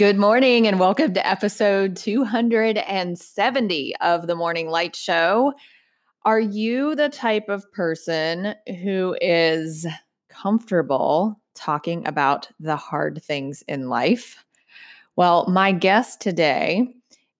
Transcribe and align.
Good 0.00 0.16
morning 0.16 0.66
and 0.66 0.80
welcome 0.80 1.12
to 1.12 1.28
episode 1.28 1.94
270 1.94 3.96
of 4.00 4.26
the 4.26 4.34
Morning 4.34 4.70
Light 4.70 4.96
Show. 4.96 5.52
Are 6.24 6.40
you 6.40 6.94
the 6.94 7.10
type 7.10 7.50
of 7.50 7.70
person 7.70 8.54
who 8.82 9.14
is 9.20 9.86
comfortable 10.30 11.38
talking 11.54 12.08
about 12.08 12.48
the 12.58 12.76
hard 12.76 13.22
things 13.22 13.62
in 13.68 13.90
life? 13.90 14.42
Well, 15.16 15.46
my 15.50 15.70
guest 15.70 16.22
today 16.22 16.94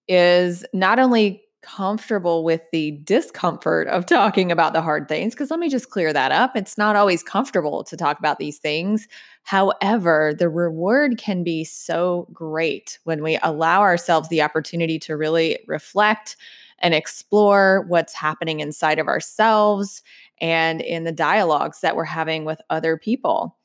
is 0.06 0.62
not 0.74 0.98
only 0.98 1.42
comfortable 1.62 2.44
with 2.44 2.60
the 2.72 2.90
discomfort 3.04 3.88
of 3.88 4.04
talking 4.04 4.52
about 4.52 4.74
the 4.74 4.82
hard 4.82 5.08
things, 5.08 5.34
because 5.34 5.50
let 5.50 5.60
me 5.60 5.70
just 5.70 5.88
clear 5.88 6.12
that 6.12 6.30
up. 6.30 6.54
It's 6.56 6.76
not 6.76 6.94
always 6.94 7.22
comfortable 7.22 7.84
to 7.84 7.96
talk 7.96 8.18
about 8.18 8.38
these 8.38 8.58
things. 8.58 9.08
However, 9.42 10.34
the 10.38 10.48
reward 10.48 11.18
can 11.18 11.42
be 11.42 11.64
so 11.64 12.28
great 12.32 12.98
when 13.04 13.22
we 13.22 13.38
allow 13.42 13.80
ourselves 13.80 14.28
the 14.28 14.42
opportunity 14.42 14.98
to 15.00 15.16
really 15.16 15.58
reflect 15.66 16.36
and 16.78 16.94
explore 16.94 17.84
what's 17.88 18.14
happening 18.14 18.60
inside 18.60 18.98
of 18.98 19.08
ourselves 19.08 20.02
and 20.40 20.80
in 20.80 21.04
the 21.04 21.12
dialogues 21.12 21.80
that 21.80 21.96
we're 21.96 22.04
having 22.04 22.44
with 22.44 22.60
other 22.70 22.96
people. 22.96 23.56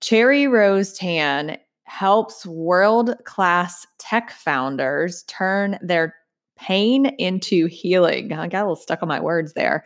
Cherry 0.00 0.46
Rose 0.46 0.92
Tan 0.92 1.58
helps 1.84 2.44
world 2.44 3.14
class 3.24 3.86
tech 3.98 4.30
founders 4.30 5.22
turn 5.24 5.78
their 5.80 6.14
pain 6.56 7.06
into 7.18 7.66
healing. 7.66 8.32
I 8.32 8.48
got 8.48 8.60
a 8.60 8.64
little 8.64 8.76
stuck 8.76 9.02
on 9.02 9.08
my 9.08 9.20
words 9.20 9.52
there. 9.52 9.84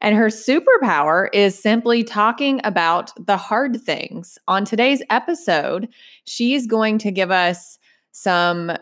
And 0.00 0.16
her 0.16 0.28
superpower 0.28 1.28
is 1.32 1.58
simply 1.58 2.04
talking 2.04 2.60
about 2.64 3.12
the 3.26 3.36
hard 3.36 3.80
things. 3.82 4.38
On 4.48 4.64
today's 4.64 5.02
episode, 5.10 5.88
she's 6.24 6.66
going 6.66 6.98
to 6.98 7.10
give 7.10 7.30
us 7.30 7.78
some 8.12 8.72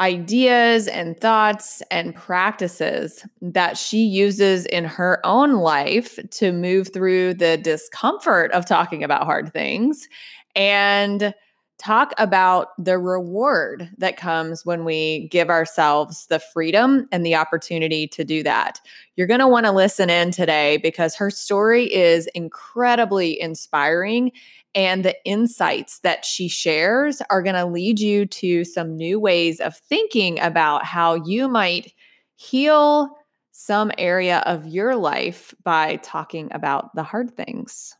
ideas 0.00 0.88
and 0.88 1.20
thoughts 1.20 1.82
and 1.90 2.14
practices 2.14 3.26
that 3.42 3.76
she 3.76 3.98
uses 3.98 4.64
in 4.66 4.84
her 4.84 5.20
own 5.24 5.52
life 5.52 6.18
to 6.30 6.52
move 6.52 6.90
through 6.92 7.34
the 7.34 7.58
discomfort 7.58 8.50
of 8.52 8.64
talking 8.64 9.04
about 9.04 9.24
hard 9.26 9.52
things 9.52 10.08
and 10.56 11.34
talk 11.80 12.12
about 12.18 12.68
the 12.78 12.98
reward 12.98 13.90
that 13.98 14.16
comes 14.16 14.66
when 14.66 14.84
we 14.84 15.28
give 15.28 15.48
ourselves 15.48 16.26
the 16.26 16.38
freedom 16.38 17.08
and 17.10 17.24
the 17.24 17.34
opportunity 17.34 18.06
to 18.08 18.22
do 18.22 18.42
that. 18.42 18.80
You're 19.16 19.26
going 19.26 19.40
to 19.40 19.48
want 19.48 19.66
to 19.66 19.72
listen 19.72 20.10
in 20.10 20.30
today 20.30 20.76
because 20.76 21.14
her 21.16 21.30
story 21.30 21.92
is 21.92 22.26
incredibly 22.34 23.40
inspiring. 23.40 24.32
And 24.74 25.04
the 25.04 25.16
insights 25.24 26.00
that 26.00 26.24
she 26.24 26.48
shares 26.48 27.22
are 27.30 27.42
going 27.42 27.56
to 27.56 27.64
lead 27.64 27.98
you 27.98 28.26
to 28.26 28.64
some 28.64 28.96
new 28.96 29.18
ways 29.18 29.58
of 29.58 29.76
thinking 29.76 30.38
about 30.38 30.84
how 30.84 31.14
you 31.14 31.48
might 31.48 31.92
heal 32.36 33.08
some 33.52 33.90
area 33.98 34.42
of 34.46 34.66
your 34.66 34.96
life 34.96 35.54
by 35.64 35.96
talking 35.96 36.48
about 36.52 36.94
the 36.94 37.02
hard 37.02 37.36
things. 37.36 37.96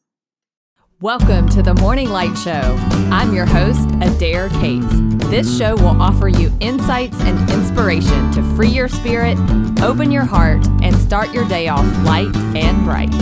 Welcome 1.02 1.48
to 1.50 1.62
the 1.62 1.72
Morning 1.76 2.10
Light 2.10 2.36
Show. 2.36 2.76
I'm 3.10 3.34
your 3.34 3.46
host, 3.46 3.88
Adair 4.02 4.50
Cates. 4.50 4.86
This 5.30 5.56
show 5.56 5.74
will 5.76 5.98
offer 5.98 6.28
you 6.28 6.52
insights 6.60 7.18
and 7.22 7.38
inspiration 7.50 8.30
to 8.32 8.42
free 8.54 8.68
your 8.68 8.86
spirit, 8.86 9.38
open 9.80 10.10
your 10.10 10.26
heart, 10.26 10.66
and 10.82 10.94
start 10.96 11.32
your 11.32 11.48
day 11.48 11.68
off 11.68 11.86
light 12.04 12.36
and 12.54 12.84
bright. 12.84 13.14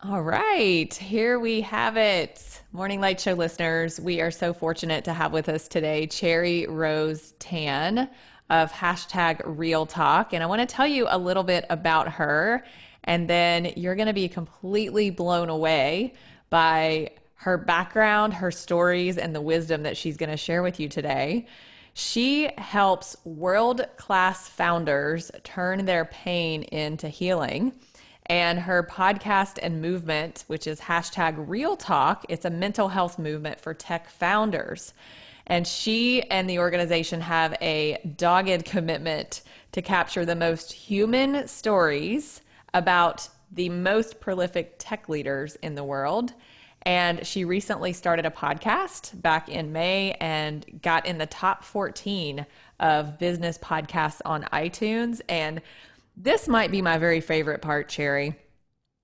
All 0.00 0.22
right, 0.22 0.94
here 0.94 1.40
we 1.40 1.60
have 1.62 1.96
it. 1.96 2.62
Morning 2.70 3.00
Light 3.00 3.20
Show 3.20 3.32
listeners, 3.32 3.98
we 3.98 4.20
are 4.20 4.30
so 4.30 4.52
fortunate 4.52 5.04
to 5.06 5.12
have 5.12 5.32
with 5.32 5.48
us 5.48 5.66
today 5.66 6.06
Cherry 6.06 6.66
Rose 6.68 7.34
Tan 7.40 8.08
of 8.50 8.72
hashtag 8.72 9.40
real 9.44 9.86
talk. 9.86 10.34
And 10.34 10.42
I 10.42 10.46
want 10.46 10.60
to 10.60 10.66
tell 10.66 10.86
you 10.86 11.06
a 11.08 11.16
little 11.16 11.44
bit 11.44 11.64
about 11.70 12.08
her. 12.08 12.64
And 13.04 13.30
then 13.30 13.72
you're 13.76 13.94
going 13.94 14.08
to 14.08 14.12
be 14.12 14.28
completely 14.28 15.08
blown 15.10 15.48
away 15.48 16.14
by 16.50 17.12
her 17.36 17.56
background, 17.56 18.34
her 18.34 18.50
stories, 18.50 19.16
and 19.16 19.34
the 19.34 19.40
wisdom 19.40 19.84
that 19.84 19.96
she's 19.96 20.18
going 20.18 20.30
to 20.30 20.36
share 20.36 20.62
with 20.62 20.78
you 20.78 20.88
today. 20.88 21.46
She 21.94 22.50
helps 22.58 23.16
world 23.24 23.86
class 23.96 24.48
founders 24.48 25.30
turn 25.42 25.86
their 25.86 26.04
pain 26.04 26.64
into 26.64 27.08
healing. 27.08 27.72
And 28.26 28.60
her 28.60 28.82
podcast 28.84 29.58
and 29.60 29.80
movement, 29.82 30.44
which 30.46 30.66
is 30.66 30.80
hashtag 30.80 31.34
real 31.48 31.76
talk, 31.76 32.24
it's 32.28 32.44
a 32.44 32.50
mental 32.50 32.88
health 32.88 33.18
movement 33.18 33.58
for 33.60 33.74
tech 33.74 34.08
founders. 34.08 34.92
And 35.50 35.66
she 35.66 36.22
and 36.22 36.48
the 36.48 36.60
organization 36.60 37.20
have 37.22 37.56
a 37.60 37.98
dogged 38.16 38.64
commitment 38.64 39.42
to 39.72 39.82
capture 39.82 40.24
the 40.24 40.36
most 40.36 40.72
human 40.72 41.48
stories 41.48 42.40
about 42.72 43.28
the 43.50 43.68
most 43.68 44.20
prolific 44.20 44.76
tech 44.78 45.08
leaders 45.08 45.56
in 45.56 45.74
the 45.74 45.82
world. 45.82 46.32
And 46.82 47.26
she 47.26 47.44
recently 47.44 47.92
started 47.92 48.26
a 48.26 48.30
podcast 48.30 49.20
back 49.20 49.48
in 49.48 49.72
May 49.72 50.12
and 50.20 50.64
got 50.82 51.04
in 51.04 51.18
the 51.18 51.26
top 51.26 51.64
14 51.64 52.46
of 52.78 53.18
business 53.18 53.58
podcasts 53.58 54.20
on 54.24 54.44
iTunes. 54.52 55.20
And 55.28 55.62
this 56.16 56.46
might 56.46 56.70
be 56.70 56.80
my 56.80 56.96
very 56.96 57.20
favorite 57.20 57.60
part, 57.60 57.88
Cherry. 57.88 58.36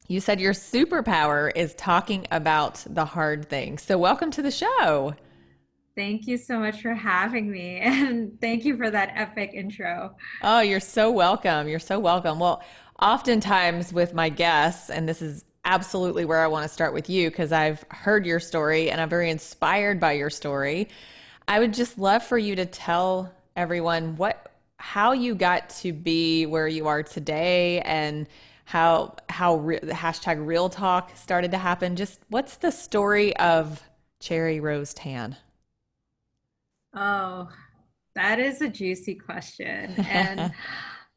You 0.06 0.20
said 0.20 0.40
your 0.40 0.52
superpower 0.52 1.50
is 1.56 1.74
talking 1.74 2.28
about 2.30 2.84
the 2.88 3.04
hard 3.04 3.48
things. 3.48 3.82
So, 3.82 3.98
welcome 3.98 4.30
to 4.30 4.42
the 4.42 4.52
show. 4.52 5.16
Thank 5.96 6.26
you 6.26 6.36
so 6.36 6.58
much 6.58 6.82
for 6.82 6.94
having 6.94 7.50
me. 7.50 7.80
And 7.82 8.38
thank 8.40 8.64
you 8.64 8.76
for 8.76 8.90
that 8.90 9.12
epic 9.14 9.52
intro. 9.54 10.14
Oh, 10.42 10.60
you're 10.60 10.78
so 10.78 11.10
welcome. 11.10 11.66
You're 11.68 11.78
so 11.78 11.98
welcome. 11.98 12.38
Well, 12.38 12.62
oftentimes 13.00 13.92
with 13.92 14.12
my 14.12 14.28
guests, 14.28 14.90
and 14.90 15.08
this 15.08 15.22
is 15.22 15.46
absolutely 15.64 16.24
where 16.24 16.40
I 16.40 16.46
want 16.46 16.64
to 16.64 16.68
start 16.68 16.92
with 16.92 17.08
you 17.08 17.30
because 17.30 17.50
I've 17.50 17.84
heard 17.90 18.26
your 18.26 18.38
story 18.38 18.90
and 18.90 19.00
I'm 19.00 19.08
very 19.08 19.30
inspired 19.30 19.98
by 19.98 20.12
your 20.12 20.30
story. 20.30 20.88
I 21.48 21.58
would 21.58 21.72
just 21.72 21.98
love 21.98 22.22
for 22.22 22.38
you 22.38 22.54
to 22.56 22.66
tell 22.66 23.32
everyone 23.56 24.16
what 24.16 24.52
how 24.78 25.12
you 25.12 25.34
got 25.34 25.70
to 25.70 25.92
be 25.92 26.44
where 26.44 26.68
you 26.68 26.86
are 26.86 27.02
today 27.02 27.80
and 27.80 28.28
how 28.66 29.16
how 29.30 29.56
re- 29.56 29.80
the 29.82 29.92
hashtag 29.92 30.44
real 30.46 30.68
talk 30.68 31.16
started 31.16 31.50
to 31.52 31.58
happen. 31.58 31.96
Just 31.96 32.20
what's 32.28 32.56
the 32.56 32.70
story 32.70 33.34
of 33.36 33.82
Cherry 34.20 34.60
Rose 34.60 34.92
Tan? 34.92 35.36
Oh, 36.96 37.48
that 38.14 38.40
is 38.40 38.62
a 38.62 38.68
juicy 38.68 39.14
question. 39.14 39.94
And 40.08 40.52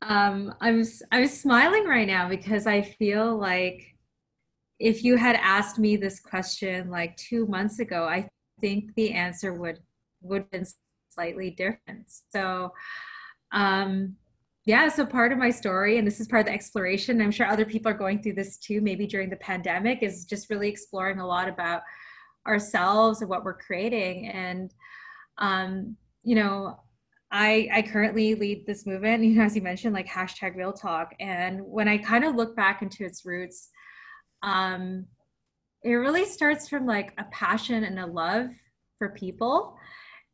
um, 0.01 0.53
I'm 0.61 0.83
I'm 1.11 1.27
smiling 1.27 1.85
right 1.85 2.07
now 2.07 2.29
because 2.29 2.67
I 2.67 2.81
feel 2.81 3.37
like 3.37 3.95
if 4.79 5.03
you 5.03 5.17
had 5.17 5.35
asked 5.35 5.77
me 5.77 5.97
this 5.97 6.19
question 6.19 6.89
like 6.89 7.17
two 7.17 7.45
months 7.47 7.79
ago, 7.79 8.05
I 8.05 8.29
think 8.61 8.93
the 8.95 9.11
answer 9.11 9.53
would 9.53 9.79
would 10.21 10.41
have 10.43 10.51
been 10.51 10.65
slightly 11.09 11.51
different. 11.51 12.05
So 12.31 12.71
um 13.51 14.15
yeah, 14.65 14.87
so 14.89 15.05
part 15.05 15.31
of 15.31 15.37
my 15.37 15.49
story, 15.49 15.97
and 15.97 16.05
this 16.05 16.19
is 16.19 16.27
part 16.27 16.41
of 16.41 16.45
the 16.45 16.53
exploration, 16.53 17.21
I'm 17.21 17.31
sure 17.31 17.47
other 17.47 17.65
people 17.65 17.91
are 17.91 17.95
going 17.95 18.21
through 18.21 18.35
this 18.35 18.57
too, 18.57 18.81
maybe 18.81 19.07
during 19.07 19.29
the 19.29 19.37
pandemic, 19.37 20.03
is 20.03 20.25
just 20.25 20.49
really 20.49 20.69
exploring 20.69 21.19
a 21.19 21.25
lot 21.25 21.49
about 21.49 21.81
ourselves 22.45 23.21
and 23.21 23.29
what 23.29 23.43
we're 23.43 23.57
creating. 23.57 24.27
And 24.27 24.71
um, 25.39 25.95
you 26.23 26.35
know, 26.35 26.79
I 27.31 27.69
I 27.73 27.81
currently 27.81 28.35
lead 28.35 28.65
this 28.65 28.85
movement, 28.85 29.23
you 29.23 29.35
know, 29.35 29.43
as 29.43 29.55
you 29.55 29.61
mentioned, 29.61 29.93
like 29.93 30.07
hashtag 30.07 30.55
real 30.55 30.73
talk. 30.73 31.13
And 31.19 31.61
when 31.61 31.87
I 31.87 31.97
kind 31.97 32.23
of 32.23 32.35
look 32.35 32.55
back 32.55 32.81
into 32.81 33.05
its 33.05 33.25
roots, 33.25 33.69
um, 34.43 35.05
it 35.83 35.93
really 35.93 36.25
starts 36.25 36.67
from 36.67 36.85
like 36.85 37.13
a 37.17 37.25
passion 37.31 37.83
and 37.83 37.99
a 37.99 38.05
love 38.05 38.49
for 38.97 39.09
people. 39.09 39.77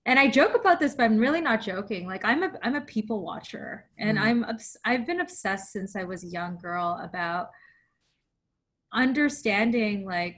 And 0.07 0.19
I 0.19 0.27
joke 0.27 0.55
about 0.55 0.79
this, 0.79 0.95
but 0.95 1.03
I'm 1.03 1.17
really 1.17 1.41
not 1.41 1.61
joking. 1.61 2.07
Like 2.07 2.23
I'm 2.23 2.43
a 2.43 2.51
I'm 2.63 2.75
a 2.75 2.81
people 2.81 3.21
watcher, 3.23 3.85
and 3.99 4.17
mm-hmm. 4.17 4.27
I'm 4.27 4.43
obs- 4.45 4.77
I've 4.85 5.05
been 5.05 5.21
obsessed 5.21 5.71
since 5.71 5.95
I 5.95 6.03
was 6.03 6.23
a 6.23 6.27
young 6.27 6.57
girl 6.57 6.99
about 7.03 7.49
understanding 8.93 10.05
like 10.05 10.37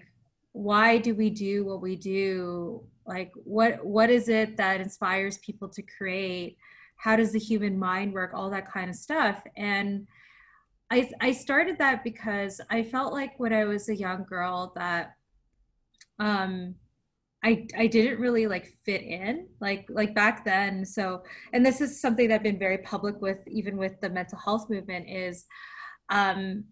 why 0.54 0.98
do 0.98 1.14
we 1.14 1.30
do 1.30 1.64
what 1.64 1.82
we 1.82 1.96
do 1.96 2.84
like 3.08 3.32
what 3.36 3.84
what 3.86 4.10
is 4.10 4.30
it 4.30 4.58
that 4.58 4.82
inspires 4.82 5.38
people 5.40 5.70
to 5.70 5.82
create? 5.82 6.58
How 6.98 7.16
does 7.16 7.32
the 7.32 7.40
human 7.40 7.78
mind 7.78 8.14
work? 8.14 8.32
All 8.34 8.50
that 8.50 8.72
kind 8.72 8.90
of 8.90 8.96
stuff. 8.96 9.42
And 9.56 10.08
i 10.90 11.10
i 11.20 11.32
started 11.32 11.78
that 11.78 12.04
because 12.04 12.62
i 12.70 12.82
felt 12.82 13.12
like 13.12 13.38
when 13.38 13.52
i 13.52 13.66
was 13.66 13.90
a 13.90 13.96
young 13.96 14.24
girl 14.24 14.72
that 14.76 15.16
um 16.20 16.76
I, 17.44 17.68
I 17.78 17.88
didn't 17.88 18.20
really 18.20 18.48
like 18.48 18.74
fit 18.84 19.04
in 19.04 19.48
like 19.62 19.86
like 19.90 20.16
back 20.16 20.44
then. 20.44 20.84
So 20.84 21.22
and 21.54 21.66
this 21.66 21.82
is 21.82 22.02
something 22.02 22.28
that 22.28 22.36
I've 22.36 22.44
been 22.44 22.58
very 22.60 22.80
public 22.80 23.22
with 23.22 23.38
even 23.48 23.78
with 23.78 24.02
the 24.02 24.10
mental 24.10 24.40
health 24.40 24.70
movement 24.70 25.08
is 25.08 25.46
um 26.10 26.66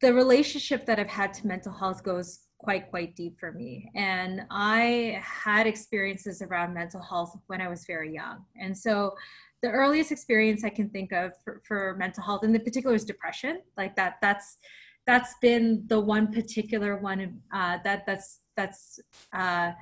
the 0.00 0.12
relationship 0.12 0.86
that 0.86 0.98
I've 0.98 1.06
had 1.06 1.32
to 1.34 1.46
mental 1.46 1.72
health 1.72 2.02
goes 2.02 2.40
quite 2.62 2.90
quite 2.90 3.16
deep 3.16 3.38
for 3.38 3.52
me. 3.52 3.90
And 3.94 4.42
i 4.50 5.20
had 5.22 5.66
experiences 5.66 6.42
around 6.42 6.74
mental 6.74 7.02
health 7.02 7.36
when 7.46 7.60
i 7.60 7.68
was 7.68 7.84
very 7.86 8.12
young. 8.12 8.44
And 8.60 8.76
so 8.76 9.14
the 9.62 9.70
earliest 9.70 10.12
experience 10.12 10.62
i 10.64 10.70
can 10.70 10.88
think 10.90 11.12
of 11.12 11.32
for, 11.42 11.62
for 11.66 11.96
mental 11.98 12.22
health 12.22 12.44
in 12.44 12.52
the 12.52 12.60
particular 12.60 12.94
is 12.94 13.04
depression. 13.04 13.62
Like 13.76 13.96
that 13.96 14.16
that's 14.20 14.58
that's 15.06 15.34
been 15.40 15.84
the 15.86 15.98
one 15.98 16.32
particular 16.32 16.98
one 16.98 17.40
uh, 17.52 17.78
that 17.84 18.06
that's 18.06 18.40
that's 18.56 19.00
uh, 19.32 19.72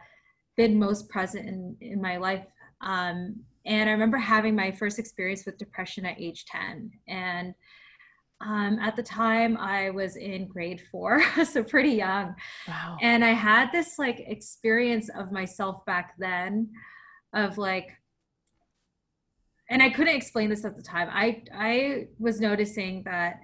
been 0.57 0.79
most 0.79 1.09
present 1.09 1.49
in 1.49 1.77
in 1.81 2.01
my 2.01 2.17
life. 2.17 2.47
Um, 2.81 3.41
and 3.67 3.89
i 3.89 3.93
remember 3.93 4.17
having 4.17 4.55
my 4.57 4.71
first 4.71 4.99
experience 4.99 5.45
with 5.45 5.59
depression 5.59 6.07
at 6.07 6.21
age 6.21 6.45
10 6.47 6.91
and 7.09 7.55
um, 8.41 8.79
at 8.79 8.95
the 8.95 9.03
time, 9.03 9.57
I 9.57 9.91
was 9.91 10.17
in 10.17 10.47
grade 10.47 10.83
four, 10.93 11.23
so 11.45 11.63
pretty 11.65 11.91
young. 11.91 12.35
Wow. 12.69 12.97
And 13.03 13.25
I 13.25 13.33
had 13.33 13.73
this 13.73 13.99
like 13.99 14.21
experience 14.21 15.09
of 15.09 15.33
myself 15.33 15.85
back 15.87 16.15
then 16.19 16.71
of 17.35 17.59
like, 17.59 17.89
and 19.71 19.83
I 19.83 19.91
couldn't 19.91 20.15
explain 20.15 20.49
this 20.49 20.65
at 20.65 20.77
the 20.77 20.83
time. 20.83 21.09
I 21.11 21.43
I 21.53 22.07
was 22.19 22.41
noticing 22.41 23.03
that 23.05 23.41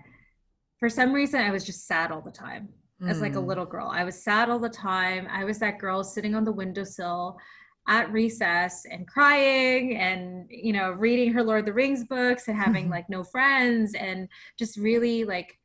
for 0.78 0.88
some 0.88 1.12
reason 1.12 1.40
I 1.40 1.50
was 1.50 1.64
just 1.64 1.86
sad 1.86 2.12
all 2.12 2.22
the 2.22 2.30
time 2.30 2.68
mm. 3.02 3.10
as 3.10 3.20
like 3.20 3.34
a 3.34 3.40
hmm. 3.40 3.48
little 3.48 3.66
girl. 3.66 3.90
I 3.92 4.04
was 4.04 4.22
sad 4.22 4.48
all 4.48 4.58
the 4.58 4.68
time. 4.68 5.26
I 5.30 5.44
was 5.44 5.58
that 5.58 5.78
girl 5.78 6.04
sitting 6.04 6.34
on 6.34 6.44
the 6.44 6.52
windowsill 6.52 7.36
at 7.86 8.10
recess 8.12 8.86
and 8.90 9.06
crying 9.06 9.96
and 9.96 10.46
you 10.48 10.72
know 10.72 10.90
reading 10.92 11.32
her 11.32 11.42
lord 11.42 11.60
of 11.60 11.66
the 11.66 11.72
rings 11.72 12.04
books 12.04 12.48
and 12.48 12.56
having 12.56 12.88
like 12.88 13.08
no 13.10 13.22
friends 13.22 13.94
and 13.94 14.28
just 14.58 14.76
really 14.78 15.24
like 15.24 15.58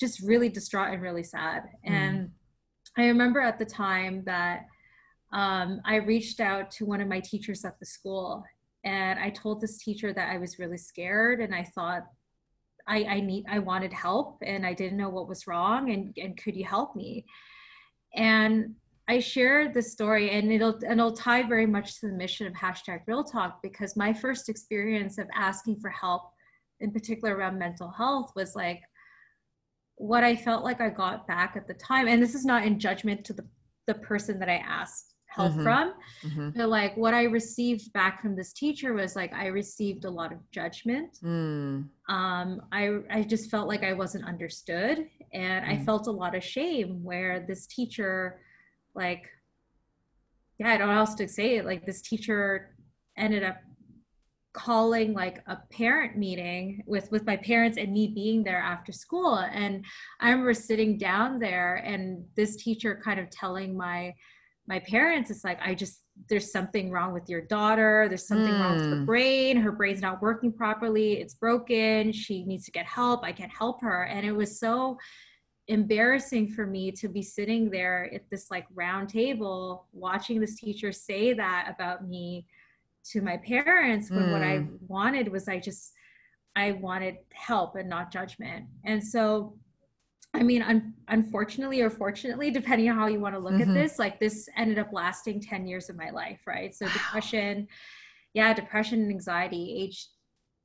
just 0.00 0.20
really 0.20 0.48
distraught 0.48 0.92
and 0.92 1.02
really 1.02 1.22
sad. 1.22 1.62
Mm. 1.88 1.92
and 1.92 2.30
i 2.98 3.06
remember 3.06 3.40
at 3.40 3.58
the 3.58 3.64
time 3.64 4.22
that 4.24 4.66
um, 5.32 5.80
i 5.84 5.96
reached 5.96 6.40
out 6.40 6.70
to 6.70 6.84
one 6.84 7.00
of 7.00 7.08
my 7.08 7.20
teachers 7.20 7.64
at 7.64 7.78
the 7.78 7.86
school 7.86 8.44
and 8.84 9.20
i 9.20 9.30
told 9.30 9.60
this 9.60 9.78
teacher 9.78 10.12
that 10.12 10.30
i 10.30 10.38
was 10.38 10.58
really 10.58 10.78
scared 10.78 11.40
and 11.40 11.54
i 11.54 11.62
thought 11.62 12.02
i, 12.88 13.04
I 13.04 13.20
need 13.20 13.44
i 13.48 13.60
wanted 13.60 13.92
help 13.92 14.38
and 14.42 14.66
i 14.66 14.74
didn't 14.74 14.98
know 14.98 15.10
what 15.10 15.28
was 15.28 15.46
wrong 15.46 15.92
and, 15.92 16.12
and 16.18 16.36
could 16.36 16.56
you 16.56 16.64
help 16.64 16.96
me? 16.96 17.24
And 18.14 18.74
I 19.08 19.18
share 19.18 19.72
the 19.72 19.82
story 19.82 20.30
and 20.30 20.52
it'll 20.52 20.78
and 20.86 21.00
it'll 21.00 21.12
tie 21.12 21.42
very 21.42 21.66
much 21.66 22.00
to 22.00 22.08
the 22.08 22.14
mission 22.14 22.46
of 22.46 22.52
hashtag 22.54 23.00
real 23.06 23.24
talk 23.24 23.60
because 23.62 23.96
my 23.96 24.12
first 24.12 24.48
experience 24.48 25.18
of 25.18 25.26
asking 25.34 25.80
for 25.80 25.90
help 25.90 26.22
in 26.80 26.92
particular 26.92 27.34
around 27.36 27.58
mental 27.58 27.90
health 27.90 28.32
was 28.36 28.54
like 28.54 28.80
what 29.96 30.24
I 30.24 30.34
felt 30.34 30.64
like 30.64 30.80
I 30.80 30.88
got 30.88 31.26
back 31.26 31.54
at 31.56 31.68
the 31.68 31.74
time. 31.74 32.08
And 32.08 32.22
this 32.22 32.34
is 32.34 32.44
not 32.44 32.64
in 32.64 32.78
judgment 32.78 33.24
to 33.26 33.32
the, 33.32 33.46
the 33.86 33.94
person 33.94 34.38
that 34.40 34.48
I 34.48 34.56
asked 34.56 35.14
help 35.26 35.52
mm-hmm. 35.52 35.62
from. 35.62 35.94
Mm-hmm. 36.24 36.50
But 36.56 36.68
like 36.68 36.96
what 36.96 37.14
I 37.14 37.24
received 37.24 37.92
back 37.92 38.20
from 38.20 38.36
this 38.36 38.52
teacher 38.52 38.94
was 38.94 39.16
like 39.16 39.32
I 39.32 39.46
received 39.46 40.04
a 40.04 40.10
lot 40.10 40.32
of 40.32 40.38
judgment. 40.50 41.18
Mm. 41.22 41.88
Um, 42.08 42.62
I 42.70 42.98
I 43.10 43.22
just 43.22 43.50
felt 43.50 43.68
like 43.68 43.82
I 43.82 43.94
wasn't 43.94 44.26
understood, 44.26 45.06
and 45.32 45.64
mm. 45.64 45.70
I 45.70 45.84
felt 45.84 46.06
a 46.06 46.10
lot 46.10 46.34
of 46.34 46.44
shame 46.44 47.02
where 47.02 47.44
this 47.46 47.66
teacher 47.66 48.40
like 48.94 49.28
yeah 50.58 50.72
i 50.72 50.76
don't 50.76 50.88
know 50.88 50.94
how 50.94 51.00
else 51.00 51.14
to 51.14 51.28
say 51.28 51.56
it. 51.56 51.64
Like 51.64 51.86
this 51.86 52.02
teacher 52.02 52.74
ended 53.16 53.42
up 53.42 53.56
calling 54.54 55.14
like 55.14 55.42
a 55.46 55.56
parent 55.70 56.16
meeting 56.18 56.82
with 56.86 57.10
with 57.10 57.24
my 57.26 57.36
parents 57.36 57.78
and 57.78 57.92
me 57.92 58.08
being 58.08 58.44
there 58.44 58.60
after 58.60 58.92
school. 58.92 59.36
And 59.36 59.84
i 60.20 60.30
remember 60.30 60.54
sitting 60.54 60.98
down 60.98 61.38
there 61.38 61.76
and 61.76 62.24
this 62.36 62.56
teacher 62.56 63.00
kind 63.02 63.18
of 63.18 63.30
telling 63.30 63.76
my 63.76 64.14
my 64.68 64.78
parents 64.78 65.30
it's 65.30 65.42
like 65.42 65.58
i 65.62 65.74
just 65.74 66.02
there's 66.28 66.52
something 66.52 66.90
wrong 66.90 67.12
with 67.12 67.28
your 67.28 67.40
daughter. 67.40 68.06
There's 68.08 68.26
something 68.26 68.52
mm. 68.52 68.60
wrong 68.60 68.76
with 68.76 68.86
her 68.86 68.96
hmm. 68.96 69.04
brain. 69.04 69.56
Her 69.56 69.72
brain's 69.72 70.02
not 70.02 70.22
working 70.22 70.52
properly. 70.52 71.14
It's 71.14 71.34
broken. 71.34 72.12
She 72.12 72.44
needs 72.44 72.64
to 72.66 72.70
get 72.70 72.86
help. 72.86 73.24
I 73.24 73.32
can't 73.32 73.52
help 73.52 73.80
her. 73.82 74.04
And 74.04 74.26
it 74.26 74.32
was 74.32 74.58
so 74.58 74.98
embarrassing 75.68 76.48
for 76.48 76.66
me 76.66 76.90
to 76.90 77.08
be 77.08 77.22
sitting 77.22 77.70
there 77.70 78.10
at 78.12 78.28
this 78.30 78.50
like 78.50 78.66
round 78.74 79.08
table 79.08 79.86
watching 79.92 80.40
this 80.40 80.56
teacher 80.56 80.90
say 80.90 81.32
that 81.32 81.72
about 81.74 82.06
me 82.06 82.46
to 83.04 83.20
my 83.20 83.36
parents 83.38 84.10
when 84.10 84.24
mm. 84.24 84.32
what 84.32 84.42
I 84.42 84.58
hmm. 84.58 84.76
wanted 84.86 85.30
was 85.30 85.48
I 85.48 85.58
just 85.58 85.92
I 86.54 86.72
wanted 86.72 87.16
help 87.32 87.76
and 87.76 87.88
not 87.88 88.12
judgment. 88.12 88.66
And 88.84 89.02
so 89.02 89.54
I 90.34 90.42
mean 90.42 90.62
un- 90.62 90.94
unfortunately 91.08 91.80
or 91.80 91.90
fortunately 91.90 92.50
depending 92.50 92.90
on 92.90 92.96
how 92.96 93.06
you 93.06 93.20
want 93.20 93.34
to 93.34 93.40
look 93.40 93.54
mm-hmm. 93.54 93.70
at 93.70 93.74
this 93.74 93.98
like 93.98 94.18
this 94.20 94.48
ended 94.56 94.78
up 94.78 94.92
lasting 94.92 95.40
10 95.40 95.66
years 95.66 95.88
of 95.88 95.96
my 95.96 96.10
life, 96.10 96.40
right? 96.46 96.74
So 96.74 96.86
depression 96.86 97.68
yeah, 98.34 98.54
depression 98.54 99.02
and 99.02 99.10
anxiety 99.10 99.76
age 99.78 100.06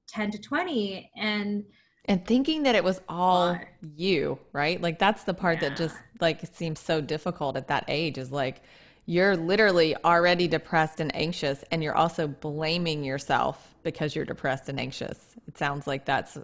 10 0.07 0.31
to 0.31 0.39
20 0.39 1.11
and 1.17 1.63
and 2.07 2.25
thinking 2.25 2.63
that 2.63 2.75
it 2.75 2.83
was 2.83 3.01
all 3.09 3.57
you 3.95 4.39
right? 4.53 4.81
Like 4.81 4.99
that's 4.99 5.23
the 5.23 5.33
part 5.33 5.61
yeah. 5.61 5.69
that 5.69 5.77
just 5.77 5.95
like 6.19 6.41
seems 6.53 6.79
so 6.79 7.01
difficult 7.01 7.57
at 7.57 7.67
that 7.67 7.85
age 7.87 8.17
is 8.17 8.31
like 8.31 8.61
you're 9.05 9.37
literally 9.37 9.95
already 10.03 10.47
depressed 10.47 10.99
and 10.99 11.15
anxious 11.15 11.63
and 11.71 11.81
you're 11.81 11.95
also 11.95 12.27
blaming 12.27 13.03
yourself 13.03 13.75
because 13.83 14.15
you're 14.15 14.25
depressed 14.25 14.67
and 14.67 14.79
anxious. 14.79 15.35
It 15.47 15.57
sounds 15.57 15.87
like 15.87 16.05
that's 16.05 16.37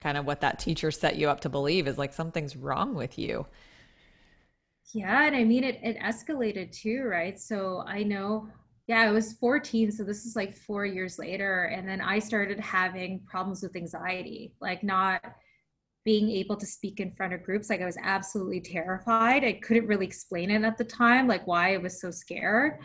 kind 0.00 0.16
of 0.16 0.24
what 0.24 0.40
that 0.40 0.58
teacher 0.58 0.90
set 0.90 1.16
you 1.16 1.28
up 1.28 1.40
to 1.40 1.48
believe 1.48 1.86
is 1.86 1.98
like 1.98 2.14
something's 2.14 2.56
wrong 2.56 2.94
with 2.94 3.18
you. 3.18 3.46
Yeah 4.92 5.26
and 5.26 5.34
i 5.36 5.44
mean 5.44 5.64
it, 5.64 5.78
it 5.82 5.98
escalated 5.98 6.72
too 6.72 7.02
right? 7.04 7.38
So 7.38 7.82
i 7.86 8.02
know 8.02 8.48
yeah, 8.86 9.00
I 9.00 9.10
was 9.10 9.32
14. 9.34 9.90
So 9.90 10.04
this 10.04 10.24
is 10.24 10.36
like 10.36 10.56
four 10.56 10.86
years 10.86 11.18
later. 11.18 11.64
And 11.64 11.88
then 11.88 12.00
I 12.00 12.20
started 12.20 12.60
having 12.60 13.20
problems 13.26 13.62
with 13.62 13.74
anxiety, 13.74 14.54
like 14.60 14.84
not 14.84 15.22
being 16.04 16.30
able 16.30 16.56
to 16.56 16.66
speak 16.66 17.00
in 17.00 17.10
front 17.10 17.34
of 17.34 17.42
groups. 17.42 17.68
Like 17.68 17.80
I 17.82 17.86
was 17.86 17.98
absolutely 18.00 18.60
terrified. 18.60 19.42
I 19.44 19.54
couldn't 19.54 19.88
really 19.88 20.06
explain 20.06 20.52
it 20.52 20.62
at 20.62 20.78
the 20.78 20.84
time, 20.84 21.26
like 21.26 21.46
why 21.48 21.74
I 21.74 21.78
was 21.78 22.00
so 22.00 22.12
scared. 22.12 22.78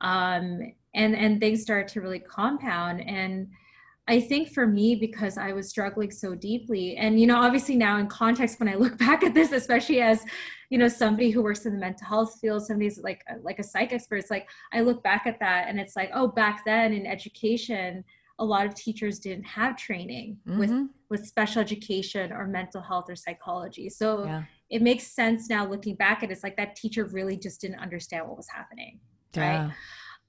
Um, 0.00 0.72
and, 0.94 1.16
and 1.16 1.40
things 1.40 1.62
started 1.62 1.88
to 1.88 2.00
really 2.00 2.20
compound. 2.20 3.00
And 3.00 3.48
I 4.08 4.20
think 4.20 4.52
for 4.52 4.66
me, 4.66 4.94
because 4.94 5.36
I 5.36 5.52
was 5.52 5.68
struggling 5.68 6.12
so 6.12 6.34
deeply, 6.34 6.96
and 6.96 7.20
you 7.20 7.26
know, 7.26 7.36
obviously 7.36 7.74
now 7.74 7.98
in 7.98 8.06
context, 8.06 8.60
when 8.60 8.68
I 8.68 8.76
look 8.76 8.96
back 9.06 9.24
at 9.24 9.34
this, 9.34 9.52
especially 9.52 10.00
as 10.00 10.24
you 10.70 10.78
know 10.78 10.88
somebody 10.88 11.30
who 11.30 11.42
works 11.42 11.66
in 11.66 11.72
the 11.72 11.78
mental 11.78 12.06
health 12.06 12.38
field, 12.40 12.64
somebody's 12.64 12.98
like 13.02 13.24
like 13.42 13.58
a 13.58 13.64
psych 13.64 13.92
expert, 13.92 14.16
it's 14.16 14.30
like 14.30 14.48
I 14.72 14.80
look 14.80 15.02
back 15.02 15.26
at 15.26 15.40
that, 15.40 15.68
and 15.68 15.80
it's 15.80 15.96
like, 15.96 16.10
oh, 16.14 16.28
back 16.28 16.64
then 16.64 16.92
in 16.92 17.06
education, 17.06 18.04
a 18.38 18.44
lot 18.44 18.66
of 18.66 18.74
teachers 18.74 19.18
didn't 19.18 19.44
have 19.44 19.76
training 19.76 20.38
mm-hmm. 20.46 20.58
with 20.58 20.88
with 21.08 21.26
special 21.26 21.60
education 21.60 22.32
or 22.32 22.46
mental 22.46 22.80
health 22.80 23.06
or 23.08 23.16
psychology. 23.16 23.88
So 23.88 24.24
yeah. 24.24 24.44
it 24.70 24.82
makes 24.82 25.06
sense 25.06 25.48
now 25.48 25.66
looking 25.66 25.94
back 25.94 26.22
at 26.22 26.30
it, 26.30 26.32
it's 26.32 26.42
like 26.42 26.56
that 26.56 26.76
teacher 26.76 27.04
really 27.06 27.36
just 27.36 27.60
didn't 27.60 27.78
understand 27.78 28.26
what 28.26 28.36
was 28.36 28.48
happening, 28.48 29.00
yeah. 29.34 29.66
right? 29.66 29.72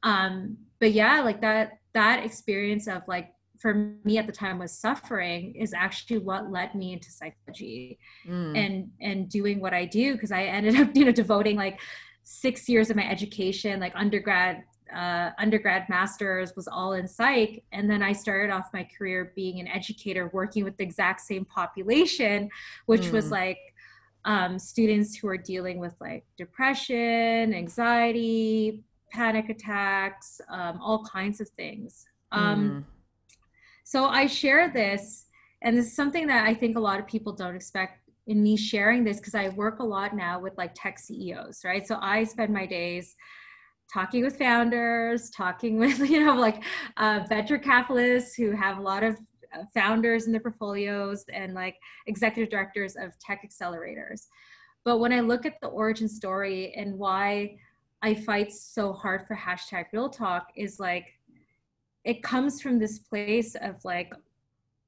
Um, 0.03 0.57
but 0.79 0.93
yeah, 0.93 1.21
like 1.21 1.41
that 1.41 1.79
that 1.93 2.23
experience 2.23 2.87
of 2.87 3.01
like 3.07 3.33
for 3.59 3.95
me 4.03 4.17
at 4.17 4.27
the 4.27 4.33
time 4.33 4.59
was 4.59 4.71
suffering 4.71 5.55
is 5.55 5.73
actually 5.73 6.19
what 6.19 6.51
led 6.51 6.75
me 6.75 6.93
into 6.93 7.11
psychology 7.11 7.97
mm. 8.27 8.57
and 8.57 8.89
and 9.01 9.29
doing 9.29 9.59
what 9.59 9.73
I 9.73 9.85
do 9.85 10.13
because 10.13 10.31
I 10.31 10.43
ended 10.43 10.75
up 10.79 10.89
you 10.95 11.05
know 11.05 11.11
devoting 11.11 11.55
like 11.55 11.79
six 12.23 12.67
years 12.67 12.89
of 12.89 12.95
my 12.95 13.09
education 13.09 13.79
like 13.79 13.93
undergrad 13.95 14.63
uh, 14.93 15.31
undergrad 15.37 15.87
masters 15.89 16.53
was 16.55 16.67
all 16.67 16.93
in 16.93 17.07
psych 17.07 17.63
and 17.71 17.89
then 17.89 18.01
i 18.01 18.11
started 18.11 18.51
off 18.53 18.67
my 18.73 18.87
career 18.97 19.33
being 19.35 19.59
an 19.59 19.67
educator 19.67 20.29
working 20.33 20.63
with 20.63 20.75
the 20.77 20.83
exact 20.83 21.21
same 21.21 21.45
population 21.45 22.49
which 22.85 23.03
mm. 23.03 23.11
was 23.11 23.31
like 23.31 23.59
um, 24.25 24.59
students 24.59 25.15
who 25.15 25.27
are 25.29 25.37
dealing 25.37 25.79
with 25.79 25.95
like 26.01 26.25
depression 26.37 27.53
anxiety 27.53 28.83
panic 29.11 29.49
attacks 29.49 30.41
um, 30.49 30.79
all 30.81 31.03
kinds 31.05 31.39
of 31.39 31.47
things 31.49 32.05
um, 32.33 32.69
mm 32.69 32.96
so 33.87 34.07
I 34.07 34.27
share 34.27 34.69
this, 34.69 35.27
and 35.61 35.77
this 35.77 35.85
is 35.85 35.95
something 35.95 36.27
that 36.27 36.45
I 36.45 36.53
think 36.53 36.75
a 36.75 36.79
lot 36.81 36.99
of 36.99 37.07
people 37.07 37.31
don't 37.31 37.55
expect 37.55 38.01
in 38.25 38.43
me 38.43 38.57
sharing 38.57 39.05
this 39.05 39.15
because 39.15 39.33
I 39.33 39.47
work 39.47 39.79
a 39.79 39.85
lot 39.85 40.13
now 40.13 40.41
with 40.41 40.57
like 40.57 40.73
tech 40.75 40.99
CEOs, 40.99 41.61
right? 41.63 41.87
So 41.87 41.97
I 42.01 42.25
spend 42.25 42.53
my 42.53 42.65
days 42.65 43.15
talking 43.93 44.25
with 44.25 44.37
founders, 44.37 45.29
talking 45.29 45.77
with, 45.79 45.99
you 45.99 46.25
know, 46.25 46.35
like 46.35 46.61
uh, 46.97 47.21
venture 47.29 47.57
capitalists 47.57 48.35
who 48.35 48.51
have 48.51 48.77
a 48.77 48.81
lot 48.81 49.03
of 49.03 49.17
uh, 49.57 49.63
founders 49.73 50.25
in 50.25 50.33
their 50.33 50.41
portfolios 50.41 51.23
and 51.31 51.53
like 51.53 51.77
executive 52.07 52.51
directors 52.51 52.97
of 52.97 53.17
tech 53.19 53.49
accelerators. 53.49 54.23
But 54.83 54.97
when 54.97 55.13
I 55.13 55.21
look 55.21 55.45
at 55.45 55.61
the 55.61 55.67
origin 55.67 56.09
story 56.09 56.73
and 56.75 56.99
why 56.99 57.55
I 58.01 58.15
fight 58.15 58.51
so 58.51 58.91
hard 58.91 59.25
for 59.25 59.37
hashtag 59.37 59.85
real 59.93 60.09
talk 60.09 60.47
is 60.57 60.77
like 60.77 61.05
it 62.07 62.23
comes 62.23 62.61
from 62.61 62.79
this 62.79 62.97
place 62.97 63.55
of 63.61 63.75
like 63.85 64.11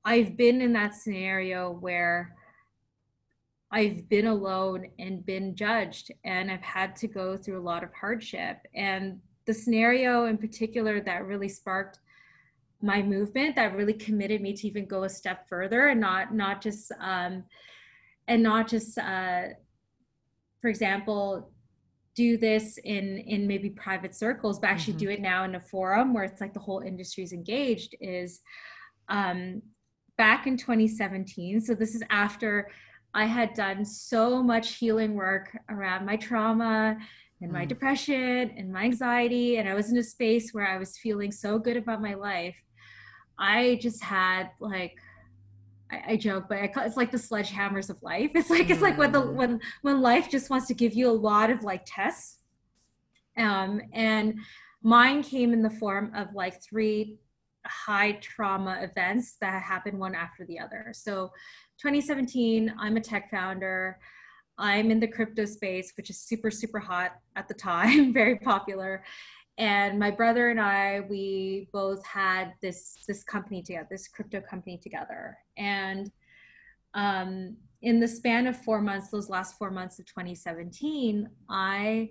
i've 0.05 0.35
been 0.35 0.61
in 0.61 0.73
that 0.73 0.95
scenario 0.95 1.71
where 1.71 2.35
I've 3.71 4.09
been 4.09 4.27
alone 4.27 4.87
and 4.97 5.25
been 5.25 5.55
judged, 5.55 6.11
and 6.23 6.49
I've 6.49 6.61
had 6.61 6.95
to 6.97 7.07
go 7.07 7.37
through 7.37 7.59
a 7.59 7.61
lot 7.61 7.83
of 7.83 7.93
hardship. 7.93 8.57
And 8.73 9.19
the 9.45 9.53
scenario 9.53 10.25
in 10.25 10.37
particular 10.37 11.01
that 11.01 11.25
really 11.25 11.49
sparked 11.49 11.99
my 12.81 13.01
movement, 13.01 13.55
that 13.55 13.75
really 13.75 13.93
committed 13.93 14.41
me 14.41 14.53
to 14.53 14.67
even 14.67 14.85
go 14.85 15.03
a 15.03 15.09
step 15.09 15.47
further 15.47 15.89
and 15.89 15.99
not 15.99 16.33
not 16.33 16.61
just 16.61 16.91
um, 16.99 17.43
and 18.27 18.41
not 18.41 18.67
just 18.67 18.97
uh, 18.97 19.47
for 20.61 20.69
example 20.69 21.51
do 22.19 22.35
this 22.35 22.77
in 22.83 23.17
in 23.19 23.47
maybe 23.47 23.69
private 23.69 24.13
circles 24.13 24.59
but 24.59 24.69
actually 24.69 24.91
mm-hmm. 24.91 25.05
do 25.05 25.09
it 25.09 25.21
now 25.21 25.45
in 25.45 25.55
a 25.55 25.59
forum 25.71 26.13
where 26.13 26.25
it's 26.25 26.41
like 26.41 26.53
the 26.53 26.59
whole 26.59 26.81
industry 26.81 27.23
is 27.23 27.31
engaged 27.31 27.95
is 28.01 28.41
um 29.07 29.61
back 30.17 30.45
in 30.45 30.57
2017 30.57 31.61
so 31.61 31.73
this 31.73 31.95
is 31.95 32.03
after 32.09 32.69
i 33.13 33.23
had 33.23 33.53
done 33.53 33.85
so 33.85 34.43
much 34.43 34.75
healing 34.75 35.13
work 35.13 35.57
around 35.69 36.05
my 36.05 36.17
trauma 36.17 36.97
and 37.41 37.53
my 37.53 37.63
mm. 37.63 37.69
depression 37.69 38.51
and 38.57 38.69
my 38.69 38.83
anxiety 38.83 39.55
and 39.57 39.69
i 39.69 39.73
was 39.73 39.89
in 39.89 39.97
a 39.97 40.03
space 40.03 40.51
where 40.51 40.67
i 40.67 40.77
was 40.77 40.97
feeling 40.97 41.31
so 41.31 41.57
good 41.57 41.77
about 41.77 42.01
my 42.01 42.15
life 42.15 42.57
i 43.37 43.79
just 43.81 44.03
had 44.03 44.49
like 44.59 44.97
I, 45.91 46.13
I 46.13 46.15
joke, 46.17 46.45
but 46.49 46.57
I, 46.57 46.71
it's 46.85 46.97
like 46.97 47.11
the 47.11 47.17
sledgehammers 47.17 47.89
of 47.89 48.01
life. 48.01 48.31
It's 48.35 48.49
like 48.49 48.69
it's 48.69 48.81
like 48.81 48.97
when 48.97 49.11
the 49.11 49.21
mm. 49.21 49.33
when 49.33 49.61
when 49.81 50.01
life 50.01 50.29
just 50.29 50.49
wants 50.49 50.67
to 50.67 50.73
give 50.73 50.93
you 50.93 51.09
a 51.09 51.11
lot 51.11 51.49
of 51.49 51.63
like 51.63 51.83
tests. 51.85 52.37
Um, 53.37 53.81
and 53.93 54.39
mine 54.83 55.23
came 55.23 55.53
in 55.53 55.61
the 55.61 55.69
form 55.69 56.11
of 56.15 56.33
like 56.33 56.61
three 56.61 57.17
high 57.65 58.13
trauma 58.13 58.79
events 58.81 59.37
that 59.41 59.61
happened 59.61 59.99
one 59.99 60.15
after 60.15 60.45
the 60.45 60.59
other. 60.59 60.91
So 60.93 61.31
2017, 61.79 62.73
I'm 62.77 62.97
a 62.97 63.01
tech 63.01 63.29
founder. 63.31 63.99
I'm 64.57 64.91
in 64.91 64.99
the 64.99 65.07
crypto 65.07 65.45
space, 65.45 65.93
which 65.95 66.09
is 66.09 66.19
super, 66.19 66.51
super 66.51 66.79
hot 66.79 67.13
at 67.37 67.47
the 67.47 67.53
time, 67.53 68.11
very 68.21 68.37
popular 68.37 69.03
and 69.59 69.99
my 69.99 70.09
brother 70.09 70.49
and 70.49 70.59
I, 70.59 71.01
we 71.09 71.67
both 71.73 72.03
had 72.05 72.53
this 72.61 73.03
this 73.05 73.25
company 73.25 73.61
together, 73.61 73.87
this 73.91 74.07
crypto 74.07 74.39
company 74.39 74.77
together. 74.77 75.37
And 75.57 76.09
um, 76.93 77.57
in 77.81 77.99
the 77.99 78.07
span 78.07 78.47
of 78.47 78.55
four 78.55 78.79
months, 78.81 79.09
those 79.09 79.29
last 79.29 79.57
four 79.57 79.69
months 79.69 79.99
of 79.99 80.05
2017, 80.05 81.29
I 81.49 82.09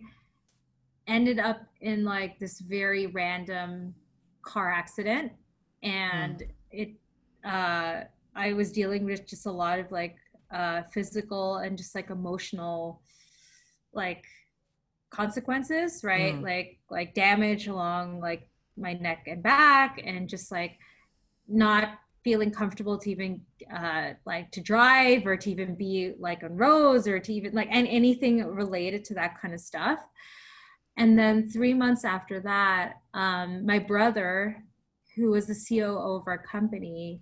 ended 1.06 1.38
up 1.38 1.62
in 1.80 2.04
like 2.04 2.38
this 2.38 2.60
very 2.60 3.06
random 3.06 3.94
car 4.42 4.70
accident, 4.70 5.32
and 5.82 6.40
mm. 6.40 6.48
it. 6.70 6.90
Uh, 7.44 8.04
I 8.34 8.52
was 8.52 8.70
dealing 8.70 9.04
with 9.04 9.26
just 9.26 9.46
a 9.46 9.50
lot 9.50 9.78
of 9.78 9.90
like 9.90 10.16
uh, 10.52 10.82
physical 10.92 11.56
and 11.56 11.78
just 11.78 11.94
like 11.94 12.10
emotional, 12.10 13.00
like 13.92 14.24
consequences 15.10 16.02
right 16.04 16.34
mm. 16.34 16.42
like 16.42 16.78
like 16.90 17.14
damage 17.14 17.66
along 17.66 18.20
like 18.20 18.48
my 18.76 18.92
neck 18.94 19.24
and 19.26 19.42
back 19.42 20.00
and 20.04 20.28
just 20.28 20.52
like 20.52 20.78
not 21.48 21.98
feeling 22.24 22.50
comfortable 22.50 22.98
to 22.98 23.10
even 23.10 23.40
uh 23.74 24.10
like 24.26 24.50
to 24.50 24.60
drive 24.60 25.26
or 25.26 25.36
to 25.36 25.50
even 25.50 25.74
be 25.74 26.12
like 26.18 26.42
on 26.42 26.56
roads 26.56 27.06
or 27.08 27.18
to 27.18 27.32
even 27.32 27.52
like 27.54 27.68
and 27.70 27.86
anything 27.88 28.44
related 28.44 29.04
to 29.04 29.14
that 29.14 29.40
kind 29.40 29.54
of 29.54 29.60
stuff 29.60 30.00
and 30.96 31.18
then 31.18 31.48
three 31.48 31.72
months 31.72 32.04
after 32.04 32.40
that 32.40 32.94
um 33.14 33.64
my 33.64 33.78
brother 33.78 34.62
who 35.16 35.30
was 35.30 35.46
the 35.46 35.54
coo 35.54 35.96
of 35.96 36.22
our 36.26 36.38
company 36.38 37.20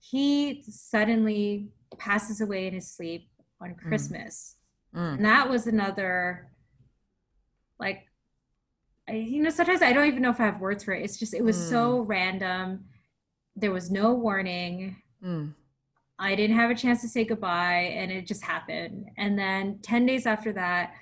he 0.00 0.62
suddenly 0.68 1.68
passes 1.96 2.40
away 2.40 2.66
in 2.66 2.74
his 2.74 2.90
sleep 2.90 3.28
on 3.60 3.70
mm. 3.70 3.78
christmas 3.78 4.56
mm. 4.94 5.14
and 5.14 5.24
that 5.24 5.48
was 5.48 5.66
another 5.66 6.50
like 7.78 8.06
I, 9.08 9.12
you 9.12 9.42
know 9.42 9.50
sometimes 9.50 9.82
i 9.82 9.92
don't 9.92 10.06
even 10.06 10.22
know 10.22 10.30
if 10.30 10.40
i 10.40 10.44
have 10.44 10.60
words 10.60 10.84
for 10.84 10.92
it 10.92 11.02
it's 11.02 11.18
just 11.18 11.34
it 11.34 11.42
was 11.42 11.56
mm. 11.56 11.70
so 11.70 12.00
random 12.00 12.84
there 13.56 13.72
was 13.72 13.90
no 13.90 14.14
warning 14.14 14.96
mm. 15.24 15.52
i 16.18 16.34
didn't 16.34 16.56
have 16.56 16.70
a 16.70 16.74
chance 16.74 17.00
to 17.02 17.08
say 17.08 17.24
goodbye 17.24 17.92
and 17.94 18.10
it 18.10 18.26
just 18.26 18.42
happened 18.42 19.10
and 19.16 19.38
then 19.38 19.78
10 19.82 20.06
days 20.06 20.26
after 20.26 20.52
that 20.52 20.94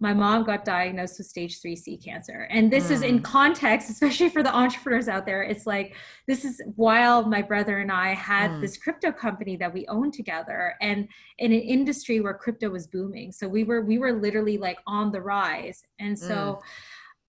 my 0.00 0.14
mom 0.14 0.42
got 0.44 0.64
diagnosed 0.64 1.18
with 1.18 1.26
stage 1.26 1.60
3c 1.60 2.02
cancer 2.02 2.48
and 2.50 2.72
this 2.72 2.88
mm. 2.88 2.90
is 2.92 3.02
in 3.02 3.18
hmm. 3.18 3.22
context 3.22 3.90
especially 3.90 4.28
for 4.28 4.42
the 4.42 4.54
entrepreneurs 4.54 5.08
out 5.08 5.26
there 5.26 5.42
it's 5.42 5.66
like 5.66 5.94
this 6.26 6.44
is 6.44 6.60
while 6.74 7.24
my 7.24 7.42
brother 7.42 7.78
and 7.78 7.92
i 7.92 8.14
had 8.14 8.50
mm. 8.50 8.60
this 8.60 8.76
crypto 8.76 9.12
company 9.12 9.56
that 9.56 9.72
we 9.72 9.86
owned 9.86 10.12
together 10.12 10.74
and 10.80 11.06
in 11.38 11.52
an 11.52 11.60
industry 11.60 12.20
where 12.20 12.34
crypto 12.34 12.68
was 12.70 12.86
booming 12.86 13.30
so 13.30 13.46
we 13.46 13.62
were 13.62 13.82
we 13.82 13.98
were 13.98 14.12
literally 14.12 14.58
like 14.58 14.78
on 14.86 15.12
the 15.12 15.20
rise 15.20 15.82
and 16.00 16.18
so 16.18 16.58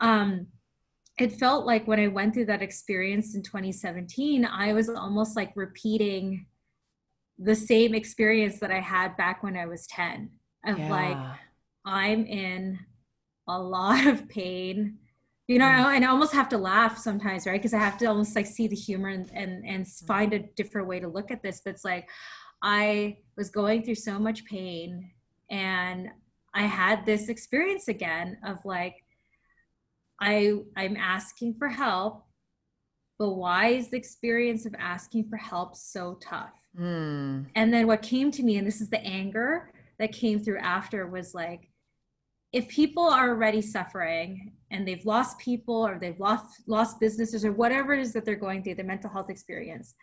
mm. 0.02 0.08
um 0.08 0.48
it 1.20 1.34
felt 1.34 1.66
like 1.66 1.86
when 1.88 2.00
i 2.00 2.08
went 2.08 2.34
through 2.34 2.46
that 2.46 2.62
experience 2.62 3.36
in 3.36 3.44
2017 3.44 4.46
i 4.46 4.74
was 4.74 4.90
almost 4.90 5.36
like 5.36 5.52
repeating 5.56 6.46
the 7.38 7.56
same 7.56 7.94
experience 7.94 8.60
that 8.60 8.72
i 8.72 8.80
had 8.80 9.16
back 9.18 9.44
when 9.44 9.58
i 9.58 9.66
was 9.66 9.86
10 9.88 10.30
of 10.66 10.78
yeah. 10.78 10.90
like 10.90 11.38
I'm 11.86 12.26
in 12.26 12.80
a 13.48 13.60
lot 13.60 14.08
of 14.08 14.28
pain. 14.30 14.98
You 15.48 15.60
know, 15.60 15.66
mm. 15.66 15.96
and 15.96 16.06
I 16.06 16.10
almost 16.10 16.34
have 16.34 16.48
to 16.50 16.58
laugh 16.58 16.98
sometimes, 16.98 17.46
right? 17.46 17.60
Because 17.60 17.74
I 17.74 17.80
have 17.80 17.98
to 17.98 18.06
almost 18.06 18.36
like 18.36 18.46
see 18.46 18.68
the 18.68 18.76
humor 18.76 19.10
and, 19.10 19.30
and 19.34 19.66
and 19.66 19.86
mm. 19.86 20.08
find 20.08 20.34
a 20.34 20.40
different 20.40 20.88
way 20.88 21.00
to 21.00 21.08
look 21.08 21.30
at 21.30 21.44
this. 21.44 21.62
But 21.64 21.72
it's 21.72 21.84
like 21.84 22.08
I 22.62 23.18
was 23.36 23.50
going 23.50 23.84
through 23.84 23.96
so 23.96 24.18
much 24.18 24.46
pain 24.46 25.12
and 25.50 26.10
I 26.54 26.64
had 26.64 27.06
this 27.06 27.28
experience 27.28 27.88
again 27.88 28.38
of 28.46 28.64
like 28.64 29.04
I 30.22 30.60
I'm 30.78 30.96
asking 30.96 31.56
for 31.56 31.68
help, 31.68 32.24
but 33.18 33.32
why 33.32 33.70
is 33.70 33.90
the 33.90 33.98
experience 33.98 34.66
of 34.66 34.76
asking 34.78 35.28
for 35.30 35.38
help 35.38 35.76
so 35.76 36.18
tough? 36.22 36.54
Mm. 36.80 37.48
And 37.56 37.74
then 37.74 37.88
what 37.88 38.02
came 38.02 38.32
to 38.32 38.44
me, 38.44 38.58
and 38.58 38.66
this 38.66 38.82
is 38.82 38.90
the 38.90 39.04
anger 39.04 39.72
that 40.00 40.12
came 40.12 40.40
through 40.40 40.60
after, 40.60 41.08
was 41.08 41.34
like, 41.34 41.71
if 42.54 42.68
people 42.68 43.04
are 43.04 43.30
already 43.30 43.62
suffering 43.62 44.52
and 44.72 44.88
they've 44.88 45.06
lost 45.06 45.40
people 45.40 45.76
or 45.76 45.98
they've 46.00 46.20
lost 46.20 46.62
lost 46.68 47.00
businesses 47.00 47.46
or 47.46 47.52
whatever 47.52 47.94
it 47.94 48.00
is 48.00 48.14
that 48.14 48.26
they're 48.26 48.36
going 48.36 48.64
through, 48.64 48.76
their 48.76 48.86
mental 48.86 49.10
health 49.10 49.30
experience, 49.30 49.96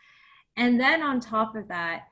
and 0.56 0.80
then 0.80 1.02
on 1.02 1.20
top 1.20 1.54
of 1.56 1.68
that, 1.68 2.04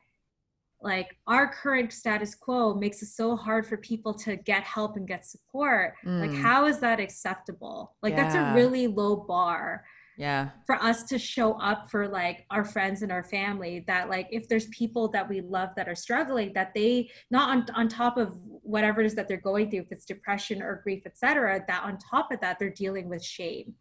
like 0.80 1.16
our 1.26 1.48
current 1.52 1.92
status 1.92 2.34
quo 2.34 2.74
makes 2.74 3.02
it 3.02 3.06
so 3.06 3.34
hard 3.34 3.66
for 3.66 3.76
people 3.78 4.12
to 4.14 4.36
get 4.36 4.62
help 4.62 4.96
and 4.96 5.08
get 5.08 5.24
support. 5.24 5.94
Mm. 6.04 6.28
Like, 6.28 6.42
how 6.42 6.66
is 6.66 6.78
that 6.80 7.00
acceptable? 7.00 7.94
Like, 8.02 8.12
yeah. 8.12 8.22
that's 8.22 8.34
a 8.34 8.54
really 8.54 8.86
low 8.86 9.16
bar 9.16 9.84
yeah. 10.16 10.50
for 10.66 10.76
us 10.82 11.04
to 11.04 11.18
show 11.18 11.52
up 11.60 11.90
for 11.90 12.08
like 12.08 12.46
our 12.50 12.64
friends 12.64 13.02
and 13.02 13.12
our 13.12 13.24
family 13.24 13.84
that 13.86 14.08
like 14.08 14.28
if 14.30 14.48
there's 14.48 14.66
people 14.68 15.08
that 15.08 15.28
we 15.28 15.40
love 15.40 15.70
that 15.76 15.88
are 15.88 15.94
struggling 15.94 16.52
that 16.54 16.72
they 16.74 17.10
not 17.30 17.50
on, 17.50 17.66
on 17.74 17.88
top 17.88 18.16
of 18.16 18.36
whatever 18.62 19.00
it 19.00 19.06
is 19.06 19.14
that 19.14 19.28
they're 19.28 19.36
going 19.36 19.70
through 19.70 19.80
if 19.80 19.92
it's 19.92 20.04
depression 20.04 20.62
or 20.62 20.80
grief 20.82 21.02
etc 21.06 21.62
that 21.68 21.82
on 21.84 21.98
top 21.98 22.32
of 22.32 22.40
that 22.40 22.58
they're 22.58 22.70
dealing 22.70 23.08
with 23.08 23.22
shame 23.22 23.74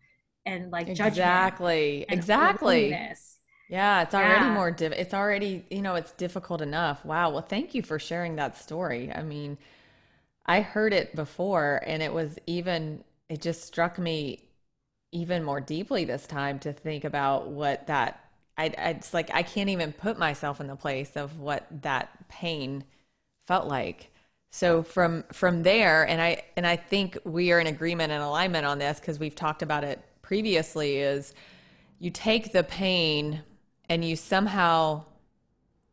and 0.45 0.71
like 0.71 0.87
judgment. 0.87 1.07
exactly. 1.07 2.05
exactly. 2.09 2.89
yeah 3.69 4.01
it's 4.01 4.13
already 4.13 4.45
yeah. 4.45 4.53
more 4.53 4.71
diff- 4.71 4.93
it's 4.93 5.13
already 5.13 5.65
you 5.69 5.81
know 5.81 5.95
it's 5.95 6.11
difficult 6.11 6.61
enough. 6.61 7.03
Wow. 7.03 7.31
Well 7.31 7.41
thank 7.41 7.73
you 7.73 7.81
for 7.81 7.97
sharing 7.97 8.35
that 8.35 8.57
story. 8.57 9.11
I 9.11 9.23
mean 9.23 9.57
i 10.47 10.61
heard 10.61 10.93
it 10.93 11.15
before 11.15 11.81
and 11.87 12.03
it 12.03 12.13
was 12.13 12.37
even 12.45 13.03
it 13.29 13.41
just 13.41 13.63
struck 13.63 13.97
me 13.97 14.44
even 15.15 15.43
more 15.43 15.61
deeply 15.61 16.05
this 16.05 16.27
time 16.27 16.59
to 16.59 16.73
think 16.73 17.03
about 17.03 17.47
what 17.47 17.87
that 17.87 18.21
I, 18.57 18.65
I 18.77 18.89
it's 18.91 19.13
like 19.13 19.29
I 19.33 19.43
can't 19.43 19.69
even 19.69 19.93
put 19.93 20.19
myself 20.19 20.61
in 20.61 20.67
the 20.67 20.75
place 20.75 21.11
of 21.15 21.39
what 21.39 21.65
that 21.81 22.27
pain 22.29 22.83
felt 23.47 23.67
like. 23.67 24.11
So 24.51 24.83
from 24.83 25.23
from 25.33 25.63
there, 25.63 26.07
and 26.07 26.21
I 26.21 26.43
and 26.55 26.67
I 26.67 26.75
think 26.75 27.17
we 27.23 27.51
are 27.51 27.59
in 27.59 27.67
agreement 27.67 28.11
and 28.11 28.21
alignment 28.21 28.65
on 28.65 28.79
this 28.79 28.99
because 28.99 29.19
we've 29.19 29.35
talked 29.35 29.61
about 29.61 29.83
it 29.83 29.99
previously. 30.21 30.97
Is 30.97 31.33
you 31.99 32.11
take 32.11 32.51
the 32.51 32.63
pain 32.63 33.41
and 33.89 34.03
you 34.03 34.15
somehow 34.15 35.05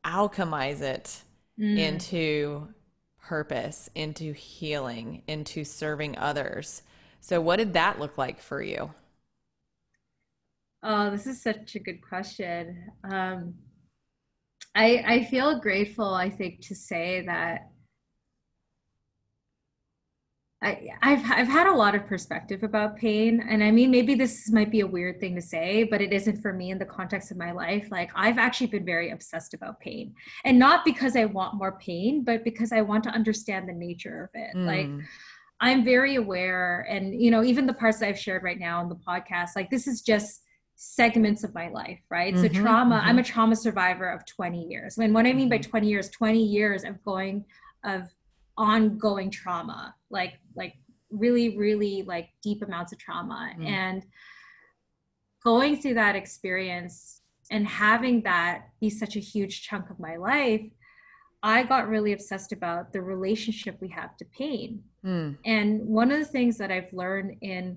alchemize 0.04 0.80
it 0.80 1.22
mm. 1.58 1.78
into 1.78 2.68
purpose, 3.22 3.88
into 3.94 4.32
healing, 4.32 5.22
into 5.26 5.64
serving 5.64 6.18
others. 6.18 6.82
So 7.20 7.40
what 7.40 7.56
did 7.56 7.74
that 7.74 8.00
look 8.00 8.18
like 8.18 8.40
for 8.40 8.60
you? 8.60 8.92
Oh, 10.82 11.10
this 11.10 11.26
is 11.26 11.42
such 11.42 11.74
a 11.76 11.78
good 11.78 12.00
question. 12.02 12.90
Um, 13.04 13.54
I 14.74 15.04
I 15.06 15.24
feel 15.24 15.60
grateful. 15.60 16.12
I 16.12 16.30
think 16.30 16.60
to 16.66 16.74
say 16.74 17.24
that 17.26 17.72
I, 20.62 20.90
have 21.02 21.24
I've 21.30 21.48
had 21.48 21.66
a 21.66 21.74
lot 21.74 21.96
of 21.96 22.06
perspective 22.06 22.62
about 22.62 22.96
pain, 22.96 23.44
and 23.48 23.64
I 23.64 23.72
mean 23.72 23.90
maybe 23.90 24.14
this 24.14 24.50
might 24.50 24.70
be 24.70 24.80
a 24.80 24.86
weird 24.86 25.18
thing 25.18 25.34
to 25.34 25.42
say, 25.42 25.82
but 25.82 26.00
it 26.00 26.12
isn't 26.12 26.40
for 26.40 26.52
me 26.52 26.70
in 26.70 26.78
the 26.78 26.84
context 26.84 27.32
of 27.32 27.36
my 27.36 27.50
life. 27.50 27.88
Like 27.90 28.10
I've 28.14 28.38
actually 28.38 28.68
been 28.68 28.84
very 28.84 29.10
obsessed 29.10 29.54
about 29.54 29.80
pain, 29.80 30.14
and 30.44 30.58
not 30.58 30.84
because 30.84 31.16
I 31.16 31.24
want 31.24 31.56
more 31.56 31.78
pain, 31.78 32.22
but 32.22 32.44
because 32.44 32.70
I 32.70 32.82
want 32.82 33.02
to 33.04 33.10
understand 33.10 33.68
the 33.68 33.72
nature 33.72 34.24
of 34.24 34.40
it. 34.40 34.56
Mm. 34.56 34.66
Like 34.66 35.06
I'm 35.60 35.84
very 35.84 36.14
aware, 36.14 36.86
and 36.88 37.20
you 37.20 37.32
know 37.32 37.42
even 37.42 37.66
the 37.66 37.74
parts 37.74 37.98
that 37.98 38.08
I've 38.08 38.18
shared 38.18 38.44
right 38.44 38.58
now 38.58 38.80
on 38.80 38.88
the 38.88 38.96
podcast, 38.96 39.50
like 39.56 39.68
this 39.68 39.88
is 39.88 40.00
just 40.00 40.41
segments 40.84 41.44
of 41.44 41.54
my 41.54 41.68
life, 41.68 42.00
right? 42.10 42.34
Mm-hmm, 42.34 42.42
so 42.42 42.62
trauma. 42.62 42.96
Mm-hmm. 42.96 43.08
I'm 43.08 43.18
a 43.18 43.22
trauma 43.22 43.54
survivor 43.54 44.10
of 44.10 44.26
20 44.26 44.64
years. 44.64 44.98
And 44.98 45.14
what 45.14 45.26
I 45.26 45.32
mean 45.32 45.48
by 45.48 45.58
mm-hmm. 45.58 45.70
20 45.70 45.88
years, 45.88 46.10
20 46.10 46.42
years 46.42 46.84
of 46.84 47.02
going 47.04 47.44
of 47.84 48.08
ongoing 48.56 49.30
trauma 49.30 49.94
like 50.10 50.34
like 50.54 50.74
really 51.10 51.56
really 51.56 52.02
like 52.02 52.28
deep 52.42 52.62
amounts 52.62 52.92
of 52.92 52.98
trauma 52.98 53.52
mm. 53.58 53.66
and 53.66 54.04
going 55.42 55.80
through 55.80 55.94
that 55.94 56.14
experience 56.14 57.22
and 57.50 57.66
having 57.66 58.22
that 58.22 58.68
be 58.80 58.90
such 58.90 59.16
a 59.16 59.20
huge 59.20 59.62
chunk 59.62 59.88
of 59.90 59.98
my 59.98 60.16
life 60.16 60.62
i 61.42 61.62
got 61.62 61.88
really 61.88 62.12
obsessed 62.12 62.52
about 62.52 62.92
the 62.92 63.00
relationship 63.00 63.76
we 63.80 63.88
have 63.88 64.16
to 64.16 64.24
pain 64.26 64.82
mm. 65.04 65.36
and 65.46 65.80
one 65.80 66.12
of 66.12 66.18
the 66.18 66.24
things 66.24 66.58
that 66.58 66.70
i've 66.70 66.92
learned 66.92 67.36
in 67.40 67.76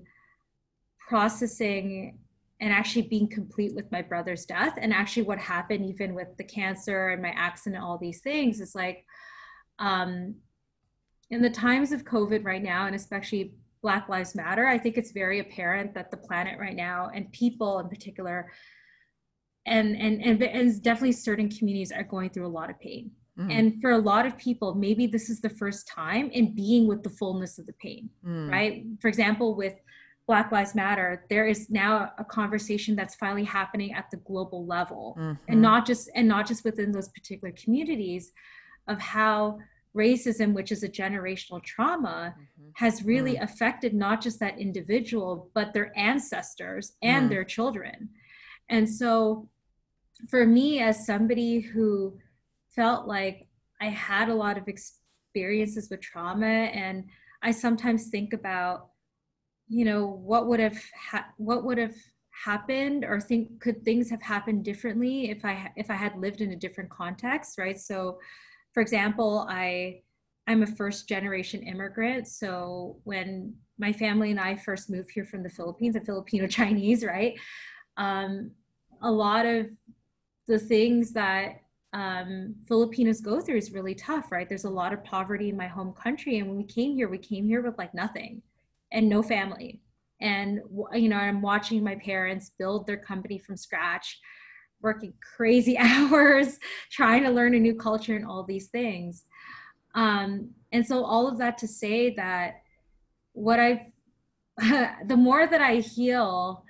processing 1.08 2.18
and 2.60 2.72
actually 2.72 3.02
being 3.02 3.28
complete 3.28 3.74
with 3.74 3.90
my 3.92 4.00
brother's 4.00 4.46
death 4.46 4.78
and 4.80 4.92
actually 4.92 5.22
what 5.22 5.38
happened 5.38 5.84
even 5.84 6.14
with 6.14 6.28
the 6.38 6.44
cancer 6.44 7.08
and 7.08 7.20
my 7.20 7.30
accident 7.30 7.82
all 7.82 7.98
these 7.98 8.20
things 8.20 8.60
is 8.60 8.74
like 8.74 9.04
um, 9.78 10.34
in 11.30 11.42
the 11.42 11.50
times 11.50 11.92
of 11.92 12.04
COVID 12.04 12.44
right 12.44 12.62
now, 12.62 12.86
and 12.86 12.94
especially 12.94 13.54
Black 13.82 14.08
Lives 14.08 14.34
Matter, 14.34 14.66
I 14.66 14.78
think 14.78 14.96
it's 14.96 15.10
very 15.10 15.40
apparent 15.40 15.94
that 15.94 16.10
the 16.10 16.16
planet 16.16 16.58
right 16.58 16.76
now 16.76 17.10
and 17.14 17.30
people 17.32 17.78
in 17.78 17.88
particular, 17.88 18.50
and 19.66 19.96
and 19.96 20.22
and, 20.22 20.42
and 20.42 20.82
definitely 20.82 21.12
certain 21.12 21.48
communities 21.48 21.92
are 21.92 22.04
going 22.04 22.30
through 22.30 22.46
a 22.46 22.48
lot 22.48 22.70
of 22.70 22.78
pain. 22.80 23.10
Mm. 23.38 23.52
And 23.52 23.82
for 23.82 23.90
a 23.90 23.98
lot 23.98 24.24
of 24.24 24.38
people, 24.38 24.74
maybe 24.74 25.06
this 25.06 25.28
is 25.28 25.40
the 25.40 25.50
first 25.50 25.86
time 25.86 26.30
in 26.30 26.54
being 26.54 26.86
with 26.86 27.02
the 27.02 27.10
fullness 27.10 27.58
of 27.58 27.66
the 27.66 27.74
pain, 27.74 28.08
mm. 28.24 28.50
right? 28.50 28.84
For 29.00 29.08
example, 29.08 29.54
with 29.54 29.74
Black 30.26 30.50
Lives 30.50 30.74
Matter, 30.74 31.24
there 31.30 31.46
is 31.46 31.70
now 31.70 32.12
a 32.18 32.24
conversation 32.24 32.96
that's 32.96 33.14
finally 33.14 33.44
happening 33.44 33.94
at 33.94 34.10
the 34.10 34.16
global 34.18 34.66
level, 34.66 35.16
mm-hmm. 35.18 35.34
and 35.48 35.62
not 35.62 35.86
just 35.86 36.10
and 36.14 36.26
not 36.26 36.46
just 36.46 36.64
within 36.64 36.90
those 36.90 37.08
particular 37.08 37.52
communities, 37.52 38.32
of 38.88 39.00
how 39.00 39.58
racism, 39.96 40.52
which 40.52 40.70
is 40.70 40.82
a 40.82 40.88
generational 40.88 41.62
trauma, 41.62 42.34
mm-hmm. 42.36 42.70
has 42.74 43.04
really 43.04 43.36
mm. 43.36 43.42
affected 43.42 43.94
not 43.94 44.20
just 44.20 44.38
that 44.40 44.58
individual, 44.58 45.50
but 45.54 45.72
their 45.72 45.96
ancestors 45.96 46.92
and 47.02 47.26
mm. 47.26 47.30
their 47.30 47.44
children. 47.44 48.10
And 48.68 48.88
so, 48.88 49.48
for 50.28 50.44
me, 50.44 50.80
as 50.80 51.06
somebody 51.06 51.60
who 51.60 52.18
felt 52.68 53.06
like 53.06 53.48
I 53.80 53.86
had 53.86 54.28
a 54.28 54.34
lot 54.34 54.58
of 54.58 54.68
experiences 54.68 55.88
with 55.90 56.00
trauma, 56.00 56.46
and 56.46 57.04
I 57.42 57.50
sometimes 57.50 58.08
think 58.08 58.32
about, 58.32 58.88
you 59.68 59.84
know, 59.84 60.06
what 60.06 60.46
would 60.46 60.60
have 60.60 60.78
ha- 60.98 61.28
what 61.36 61.64
would 61.64 61.78
have 61.78 61.94
happened 62.44 63.04
or 63.04 63.20
think 63.20 63.60
could 63.60 63.82
things 63.84 64.10
have 64.10 64.20
happened 64.20 64.62
differently 64.62 65.30
if 65.30 65.42
i 65.42 65.72
if 65.74 65.90
i 65.90 65.94
had 65.94 66.14
lived 66.18 66.42
in 66.42 66.52
a 66.52 66.56
different 66.56 66.90
context 66.90 67.56
right 67.56 67.80
so 67.80 68.18
for 68.76 68.82
example, 68.82 69.46
I 69.48 70.02
I'm 70.46 70.62
a 70.62 70.66
first 70.66 71.08
generation 71.08 71.62
immigrant. 71.62 72.28
So 72.28 72.98
when 73.04 73.54
my 73.78 73.90
family 73.90 74.30
and 74.30 74.38
I 74.38 74.54
first 74.54 74.90
moved 74.90 75.10
here 75.12 75.24
from 75.24 75.42
the 75.42 75.48
Philippines, 75.48 75.96
a 75.96 76.00
Filipino 76.02 76.46
Chinese, 76.58 77.02
right? 77.02 77.38
Um, 77.96 78.50
a 79.00 79.10
lot 79.10 79.46
of 79.46 79.70
the 80.46 80.58
things 80.58 81.12
that 81.14 81.62
um, 81.94 82.54
Filipinos 82.68 83.22
go 83.22 83.40
through 83.40 83.56
is 83.56 83.72
really 83.72 83.94
tough, 83.94 84.30
right? 84.30 84.46
There's 84.46 84.64
a 84.64 84.70
lot 84.70 84.92
of 84.92 85.02
poverty 85.02 85.48
in 85.48 85.56
my 85.56 85.68
home 85.68 85.94
country. 85.94 86.38
And 86.38 86.46
when 86.46 86.58
we 86.58 86.64
came 86.64 86.94
here, 86.94 87.08
we 87.08 87.16
came 87.16 87.48
here 87.48 87.62
with 87.62 87.78
like 87.78 87.94
nothing 87.94 88.42
and 88.92 89.08
no 89.08 89.22
family. 89.22 89.80
And, 90.20 90.60
you 90.94 91.08
know, 91.08 91.16
I'm 91.16 91.42
watching 91.42 91.84
my 91.84 91.96
parents 91.96 92.52
build 92.58 92.86
their 92.86 92.96
company 92.96 93.38
from 93.38 93.56
scratch 93.56 94.18
working 94.82 95.14
crazy 95.36 95.76
hours, 95.78 96.58
trying 96.90 97.24
to 97.24 97.30
learn 97.30 97.54
a 97.54 97.60
new 97.60 97.74
culture 97.74 98.16
and 98.16 98.26
all 98.26 98.44
these 98.44 98.68
things. 98.68 99.24
Um, 99.94 100.50
and 100.72 100.86
so 100.86 101.04
all 101.04 101.26
of 101.26 101.38
that 101.38 101.58
to 101.58 101.68
say 101.68 102.14
that 102.14 102.62
what 103.32 103.58
I've, 103.58 103.80
the 105.06 105.16
more 105.16 105.46
that 105.46 105.60
I 105.60 105.76
heal, 105.76 106.64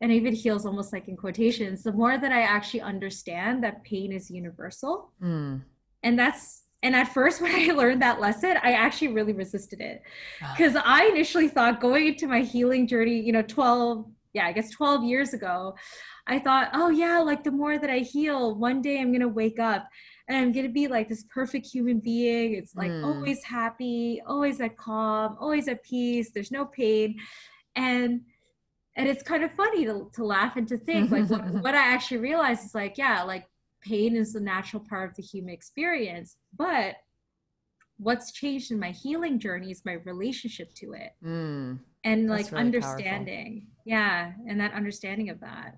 and 0.00 0.10
even 0.10 0.34
heals 0.34 0.66
almost 0.66 0.92
like 0.92 1.06
in 1.06 1.16
quotations, 1.16 1.84
the 1.84 1.92
more 1.92 2.18
that 2.18 2.32
I 2.32 2.42
actually 2.42 2.80
understand 2.80 3.62
that 3.62 3.84
pain 3.84 4.10
is 4.12 4.30
universal. 4.30 5.12
Mm. 5.22 5.62
And 6.02 6.18
that's, 6.18 6.61
and 6.82 6.96
at 6.96 7.12
first 7.12 7.40
when 7.42 7.54
I 7.54 7.72
learned 7.72 8.02
that 8.02 8.20
lesson, 8.20 8.56
I 8.62 8.72
actually 8.72 9.08
really 9.08 9.32
resisted 9.32 9.80
it. 9.80 10.02
Because 10.40 10.76
ah. 10.76 10.82
I 10.84 11.06
initially 11.06 11.48
thought 11.48 11.80
going 11.80 12.08
into 12.08 12.26
my 12.26 12.40
healing 12.40 12.86
journey, 12.86 13.20
you 13.20 13.32
know, 13.32 13.42
12, 13.42 14.06
yeah, 14.34 14.46
I 14.46 14.52
guess 14.52 14.70
12 14.70 15.04
years 15.04 15.34
ago, 15.34 15.74
I 16.26 16.38
thought, 16.38 16.70
oh 16.72 16.88
yeah, 16.88 17.18
like 17.20 17.44
the 17.44 17.50
more 17.50 17.78
that 17.78 17.90
I 17.90 17.98
heal, 17.98 18.54
one 18.54 18.80
day 18.80 19.00
I'm 19.00 19.12
gonna 19.12 19.28
wake 19.28 19.58
up 19.58 19.88
and 20.28 20.36
I'm 20.36 20.52
gonna 20.52 20.68
be 20.68 20.86
like 20.86 21.08
this 21.08 21.24
perfect 21.24 21.66
human 21.66 21.98
being. 21.98 22.54
It's 22.54 22.74
like 22.76 22.90
mm. 22.90 23.04
always 23.04 23.42
happy, 23.42 24.22
always 24.26 24.60
at 24.60 24.76
calm, 24.76 25.36
always 25.40 25.66
at 25.68 25.82
peace. 25.82 26.30
There's 26.30 26.52
no 26.52 26.64
pain, 26.64 27.18
and 27.74 28.20
and 28.96 29.08
it's 29.08 29.22
kind 29.22 29.42
of 29.42 29.52
funny 29.52 29.84
to, 29.86 30.10
to 30.14 30.24
laugh 30.24 30.56
and 30.56 30.68
to 30.68 30.78
think 30.78 31.10
like 31.10 31.28
what, 31.28 31.44
what 31.62 31.74
I 31.74 31.92
actually 31.92 32.18
realized 32.18 32.64
is 32.64 32.74
like 32.74 32.98
yeah, 32.98 33.24
like 33.24 33.46
pain 33.82 34.16
is 34.16 34.32
the 34.32 34.40
natural 34.40 34.84
part 34.88 35.10
of 35.10 35.16
the 35.16 35.22
human 35.22 35.52
experience, 35.52 36.36
but 36.56 36.96
what's 37.98 38.32
changed 38.32 38.70
in 38.70 38.78
my 38.80 38.90
healing 38.90 39.38
journey 39.38 39.70
is 39.70 39.84
my 39.84 39.92
relationship 40.04 40.74
to 40.74 40.92
it 40.92 41.12
mm, 41.24 41.78
and 42.02 42.28
like 42.28 42.50
really 42.50 42.64
understanding 42.64 43.60
powerful. 43.60 43.82
yeah 43.84 44.32
and 44.48 44.58
that 44.58 44.72
understanding 44.72 45.28
of 45.28 45.38
that 45.38 45.76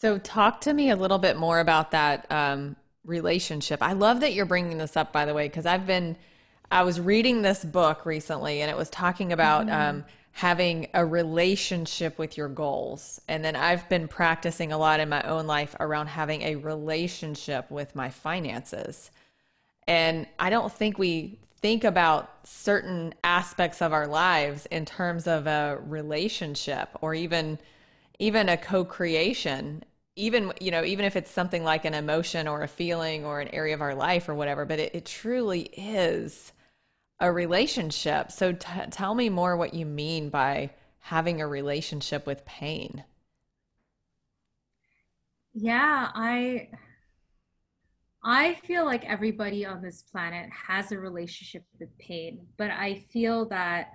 so, 0.00 0.16
talk 0.16 0.60
to 0.60 0.72
me 0.72 0.90
a 0.90 0.96
little 0.96 1.18
bit 1.18 1.36
more 1.36 1.58
about 1.58 1.90
that 1.90 2.30
um, 2.30 2.76
relationship. 3.04 3.82
I 3.82 3.94
love 3.94 4.20
that 4.20 4.32
you're 4.32 4.46
bringing 4.46 4.78
this 4.78 4.96
up, 4.96 5.12
by 5.12 5.24
the 5.24 5.34
way, 5.34 5.48
because 5.48 5.66
I've 5.66 5.88
been, 5.88 6.16
I 6.70 6.84
was 6.84 7.00
reading 7.00 7.42
this 7.42 7.64
book 7.64 8.06
recently 8.06 8.60
and 8.60 8.70
it 8.70 8.76
was 8.76 8.90
talking 8.90 9.32
about 9.32 9.66
mm-hmm. 9.66 9.98
um, 9.98 10.04
having 10.38 10.86
a 10.94 11.04
relationship 11.04 12.16
with 12.16 12.36
your 12.36 12.48
goals. 12.48 13.20
And 13.26 13.44
then 13.44 13.56
I've 13.56 13.88
been 13.88 14.06
practicing 14.06 14.70
a 14.70 14.78
lot 14.78 15.00
in 15.00 15.08
my 15.08 15.20
own 15.22 15.48
life 15.48 15.74
around 15.80 16.06
having 16.06 16.42
a 16.42 16.54
relationship 16.54 17.68
with 17.72 17.96
my 17.96 18.08
finances. 18.08 19.10
And 19.88 20.28
I 20.38 20.48
don't 20.50 20.72
think 20.72 20.96
we 20.96 21.40
think 21.60 21.82
about 21.82 22.46
certain 22.46 23.14
aspects 23.24 23.82
of 23.82 23.92
our 23.92 24.06
lives 24.06 24.66
in 24.66 24.84
terms 24.84 25.26
of 25.26 25.48
a 25.48 25.80
relationship 25.84 26.90
or 27.00 27.14
even 27.14 27.58
even 28.20 28.48
a 28.48 28.56
co-creation 28.56 29.82
even 30.14 30.52
you 30.60 30.70
know 30.70 30.84
even 30.84 31.04
if 31.04 31.16
it's 31.16 31.32
something 31.32 31.64
like 31.64 31.84
an 31.84 31.94
emotion 31.94 32.46
or 32.46 32.62
a 32.62 32.68
feeling 32.68 33.24
or 33.24 33.40
an 33.40 33.48
area 33.48 33.74
of 33.74 33.80
our 33.80 33.94
life 33.94 34.28
or 34.28 34.36
whatever 34.36 34.64
but 34.64 34.78
it, 34.78 34.94
it 34.94 35.04
truly 35.04 35.62
is 35.76 36.52
a 37.20 37.32
relationship. 37.32 38.30
So 38.30 38.52
t- 38.52 38.68
tell 38.90 39.14
me 39.14 39.28
more 39.28 39.56
what 39.56 39.74
you 39.74 39.86
mean 39.86 40.30
by 40.30 40.70
having 41.00 41.40
a 41.40 41.46
relationship 41.46 42.26
with 42.26 42.44
pain. 42.44 43.04
Yeah 45.54 46.08
i 46.14 46.68
i 48.22 48.54
feel 48.66 48.84
like 48.84 49.04
everybody 49.04 49.66
on 49.66 49.82
this 49.82 50.02
planet 50.02 50.48
has 50.50 50.92
a 50.92 50.98
relationship 50.98 51.64
with 51.80 51.88
pain 51.98 52.46
but 52.56 52.70
i 52.70 53.04
feel 53.12 53.48
that 53.48 53.88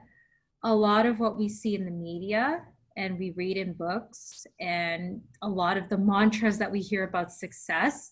a 0.63 0.75
lot 0.75 1.05
of 1.05 1.19
what 1.19 1.37
we 1.37 1.47
see 1.47 1.75
in 1.75 1.85
the 1.85 1.91
media 1.91 2.63
and 2.97 3.17
we 3.17 3.31
read 3.37 3.55
in 3.55 3.73
books 3.73 4.45
and 4.59 5.21
a 5.41 5.47
lot 5.47 5.77
of 5.77 5.87
the 5.89 5.97
mantras 5.97 6.57
that 6.57 6.71
we 6.71 6.79
hear 6.79 7.03
about 7.03 7.31
success 7.31 8.11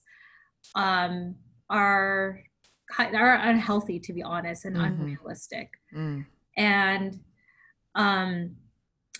um, 0.76 1.36
are 1.70 2.42
are 3.00 3.36
unhealthy 3.36 4.00
to 4.00 4.14
be 4.14 4.24
honest 4.24 4.66
and 4.66 4.76
mm-hmm. 4.76 5.02
unrealistic 5.02 5.70
mm. 5.96 6.26
and 6.58 7.20
um, 7.96 8.56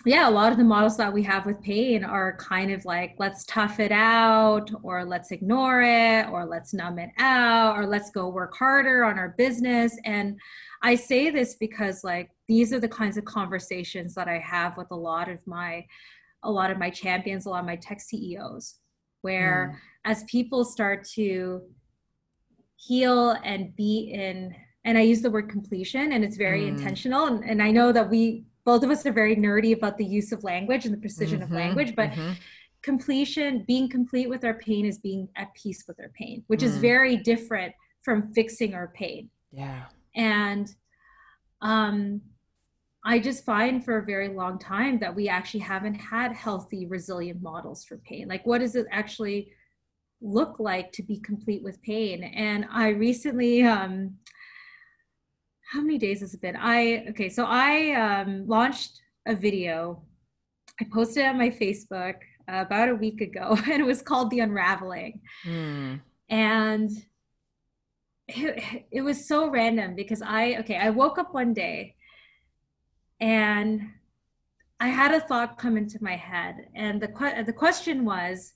yeah 0.04 0.28
a 0.28 0.30
lot 0.30 0.52
of 0.52 0.58
the 0.58 0.64
models 0.64 0.96
that 0.96 1.12
we 1.12 1.22
have 1.22 1.46
with 1.46 1.60
pain 1.62 2.04
are 2.04 2.36
kind 2.36 2.72
of 2.72 2.84
like 2.84 3.14
let's 3.18 3.44
tough 3.44 3.80
it 3.80 3.92
out 3.92 4.70
or 4.82 5.04
let's 5.04 5.30
ignore 5.30 5.82
it 5.82 6.28
or 6.30 6.44
let's 6.44 6.74
numb 6.74 6.98
it 6.98 7.10
out 7.18 7.76
or 7.76 7.86
let's 7.86 8.10
go 8.10 8.28
work 8.28 8.54
harder 8.56 9.04
on 9.04 9.18
our 9.18 9.34
business 9.38 9.96
and 10.04 10.38
i 10.82 10.94
say 10.94 11.30
this 11.30 11.54
because 11.54 12.02
like 12.02 12.30
these 12.52 12.70
are 12.70 12.80
the 12.80 12.88
kinds 12.88 13.16
of 13.16 13.24
conversations 13.24 14.14
that 14.14 14.28
I 14.28 14.38
have 14.38 14.76
with 14.76 14.90
a 14.90 14.96
lot 14.96 15.30
of 15.30 15.38
my 15.46 15.86
a 16.42 16.50
lot 16.50 16.70
of 16.70 16.78
my 16.78 16.90
champions, 16.90 17.46
a 17.46 17.48
lot 17.48 17.60
of 17.60 17.66
my 17.66 17.76
tech 17.76 17.98
CEOs, 17.98 18.74
where 19.22 19.72
mm. 19.72 20.10
as 20.10 20.24
people 20.24 20.62
start 20.62 21.02
to 21.14 21.62
heal 22.82 23.36
and 23.44 23.74
be 23.76 24.10
in 24.12 24.54
and 24.84 24.98
I 24.98 25.02
use 25.02 25.22
the 25.22 25.30
word 25.30 25.48
completion, 25.48 26.12
and 26.12 26.24
it's 26.24 26.36
very 26.36 26.62
mm. 26.62 26.68
intentional. 26.68 27.26
And, 27.26 27.44
and 27.44 27.62
I 27.62 27.70
know 27.70 27.92
that 27.92 28.08
we 28.10 28.44
both 28.64 28.82
of 28.82 28.90
us 28.90 29.04
are 29.06 29.12
very 29.12 29.36
nerdy 29.36 29.74
about 29.74 29.98
the 29.98 30.04
use 30.04 30.32
of 30.32 30.44
language 30.44 30.84
and 30.84 30.94
the 30.94 30.98
precision 30.98 31.40
mm-hmm, 31.40 31.52
of 31.52 31.58
language, 31.58 31.94
but 31.96 32.10
mm-hmm. 32.10 32.32
completion, 32.82 33.64
being 33.66 33.88
complete 33.88 34.28
with 34.28 34.44
our 34.44 34.54
pain, 34.54 34.86
is 34.86 34.98
being 34.98 35.28
at 35.36 35.52
peace 35.54 35.84
with 35.88 35.98
our 36.00 36.10
pain, 36.16 36.44
which 36.46 36.60
mm. 36.60 36.66
is 36.66 36.76
very 36.76 37.16
different 37.16 37.74
from 38.02 38.32
fixing 38.32 38.74
our 38.74 38.88
pain. 38.88 39.30
Yeah. 39.52 39.84
And 40.14 40.72
um, 41.60 42.20
I 43.04 43.18
just 43.18 43.44
find 43.44 43.84
for 43.84 43.98
a 43.98 44.04
very 44.04 44.28
long 44.28 44.58
time 44.58 44.98
that 45.00 45.14
we 45.14 45.28
actually 45.28 45.60
haven't 45.60 45.94
had 45.94 46.32
healthy, 46.32 46.86
resilient 46.86 47.42
models 47.42 47.84
for 47.84 47.98
pain. 47.98 48.28
Like, 48.28 48.46
what 48.46 48.62
is 48.62 48.76
it 48.76 48.86
actually 48.90 49.52
look 50.22 50.58
like 50.58 50.92
to 50.92 51.02
be 51.02 51.18
complete 51.20 51.62
with 51.62 51.82
pain? 51.82 52.22
And 52.24 52.66
I 52.70 52.88
recently, 52.88 53.62
um, 53.64 54.16
how 55.72 55.80
many 55.80 55.98
days 55.98 56.20
has 56.20 56.34
it 56.34 56.40
been? 56.40 56.56
I, 56.56 57.06
okay, 57.10 57.28
so 57.28 57.44
I 57.46 57.92
um, 57.92 58.46
launched 58.46 59.00
a 59.26 59.34
video. 59.34 60.02
I 60.80 60.86
posted 60.92 61.24
it 61.24 61.28
on 61.28 61.38
my 61.38 61.50
Facebook 61.50 62.14
uh, 62.48 62.64
about 62.66 62.88
a 62.88 62.94
week 62.94 63.20
ago, 63.20 63.58
and 63.70 63.80
it 63.80 63.86
was 63.86 64.02
called 64.02 64.30
The 64.30 64.40
Unraveling. 64.40 65.20
Mm. 65.44 66.00
And 66.28 66.90
it, 68.28 68.84
it 68.90 69.02
was 69.02 69.26
so 69.26 69.50
random 69.50 69.94
because 69.94 70.22
I, 70.22 70.56
okay, 70.60 70.76
I 70.76 70.90
woke 70.90 71.18
up 71.18 71.34
one 71.34 71.52
day 71.52 71.96
and 73.20 73.82
I 74.80 74.88
had 74.88 75.14
a 75.14 75.20
thought 75.20 75.58
come 75.58 75.76
into 75.76 76.02
my 76.02 76.16
head, 76.16 76.66
and 76.74 77.00
the 77.00 77.06
que- 77.06 77.44
the 77.44 77.52
question 77.52 78.04
was, 78.04 78.52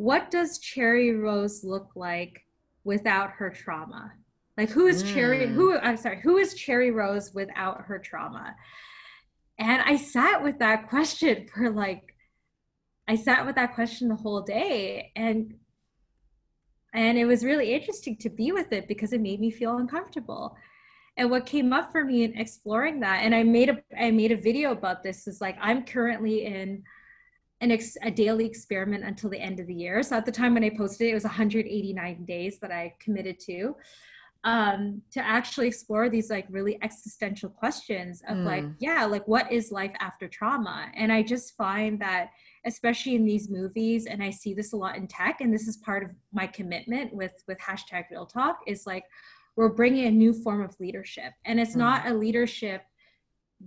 what 0.00 0.30
does 0.30 0.58
Cherry 0.58 1.14
Rose 1.14 1.62
look 1.62 1.90
like 1.94 2.46
without 2.84 3.32
her 3.32 3.50
trauma? 3.50 4.10
Like 4.56 4.70
who 4.70 4.86
is 4.86 5.04
mm. 5.04 5.12
Cherry? 5.12 5.46
Who 5.46 5.76
I'm 5.76 5.98
sorry, 5.98 6.22
who 6.22 6.38
is 6.38 6.54
Cherry 6.54 6.90
Rose 6.90 7.34
without 7.34 7.82
her 7.82 7.98
trauma? 7.98 8.56
And 9.58 9.82
I 9.84 9.98
sat 9.98 10.42
with 10.42 10.58
that 10.60 10.88
question 10.88 11.46
for 11.54 11.68
like, 11.68 12.14
I 13.06 13.16
sat 13.16 13.44
with 13.44 13.56
that 13.56 13.74
question 13.74 14.08
the 14.08 14.14
whole 14.14 14.40
day, 14.40 15.12
and 15.16 15.52
and 16.94 17.18
it 17.18 17.26
was 17.26 17.44
really 17.44 17.74
interesting 17.74 18.16
to 18.20 18.30
be 18.30 18.52
with 18.52 18.72
it 18.72 18.88
because 18.88 19.12
it 19.12 19.20
made 19.20 19.38
me 19.38 19.50
feel 19.50 19.76
uncomfortable 19.76 20.56
and 21.18 21.30
what 21.30 21.44
came 21.44 21.74
up 21.74 21.92
for 21.92 22.04
me 22.04 22.24
in 22.24 22.38
exploring 22.38 23.00
that 23.00 23.20
and 23.22 23.32
i 23.32 23.44
made 23.44 23.68
a 23.68 23.78
i 23.96 24.10
made 24.10 24.32
a 24.32 24.36
video 24.36 24.72
about 24.72 25.04
this 25.04 25.28
is 25.28 25.40
like 25.40 25.56
i'm 25.60 25.84
currently 25.84 26.46
in 26.46 26.82
an 27.60 27.70
ex, 27.70 27.96
a 28.02 28.10
daily 28.10 28.46
experiment 28.46 29.04
until 29.04 29.30
the 29.30 29.40
end 29.40 29.60
of 29.60 29.66
the 29.66 29.74
year 29.74 30.02
so 30.02 30.16
at 30.16 30.26
the 30.26 30.32
time 30.32 30.54
when 30.54 30.64
i 30.64 30.70
posted 30.70 31.08
it 31.08 31.10
it 31.10 31.14
was 31.14 31.24
189 31.24 32.24
days 32.24 32.58
that 32.60 32.70
i 32.70 32.92
committed 33.00 33.38
to 33.38 33.74
um 34.44 35.02
to 35.10 35.20
actually 35.20 35.66
explore 35.66 36.08
these 36.08 36.30
like 36.30 36.46
really 36.48 36.78
existential 36.82 37.50
questions 37.50 38.22
of 38.28 38.38
mm. 38.38 38.44
like 38.44 38.64
yeah 38.78 39.04
like 39.04 39.26
what 39.28 39.50
is 39.52 39.70
life 39.70 39.92
after 40.00 40.26
trauma 40.28 40.86
and 40.94 41.12
i 41.12 41.22
just 41.22 41.56
find 41.56 42.00
that 42.00 42.30
especially 42.64 43.14
in 43.14 43.24
these 43.26 43.50
movies 43.50 44.06
and 44.06 44.22
i 44.22 44.30
see 44.30 44.54
this 44.54 44.72
a 44.72 44.76
lot 44.76 44.96
in 44.96 45.06
tech 45.06 45.42
and 45.42 45.52
this 45.52 45.68
is 45.68 45.76
part 45.78 46.02
of 46.02 46.10
my 46.32 46.46
commitment 46.46 47.12
with 47.12 47.44
with 47.46 47.58
hashtag 47.58 48.04
real 48.10 48.24
talk 48.24 48.60
is 48.66 48.86
like 48.86 49.04
we're 49.56 49.68
bringing 49.68 50.06
a 50.06 50.10
new 50.10 50.32
form 50.32 50.62
of 50.62 50.74
leadership. 50.80 51.32
And 51.44 51.60
it's 51.60 51.74
mm. 51.74 51.78
not 51.78 52.06
a 52.06 52.14
leadership 52.14 52.82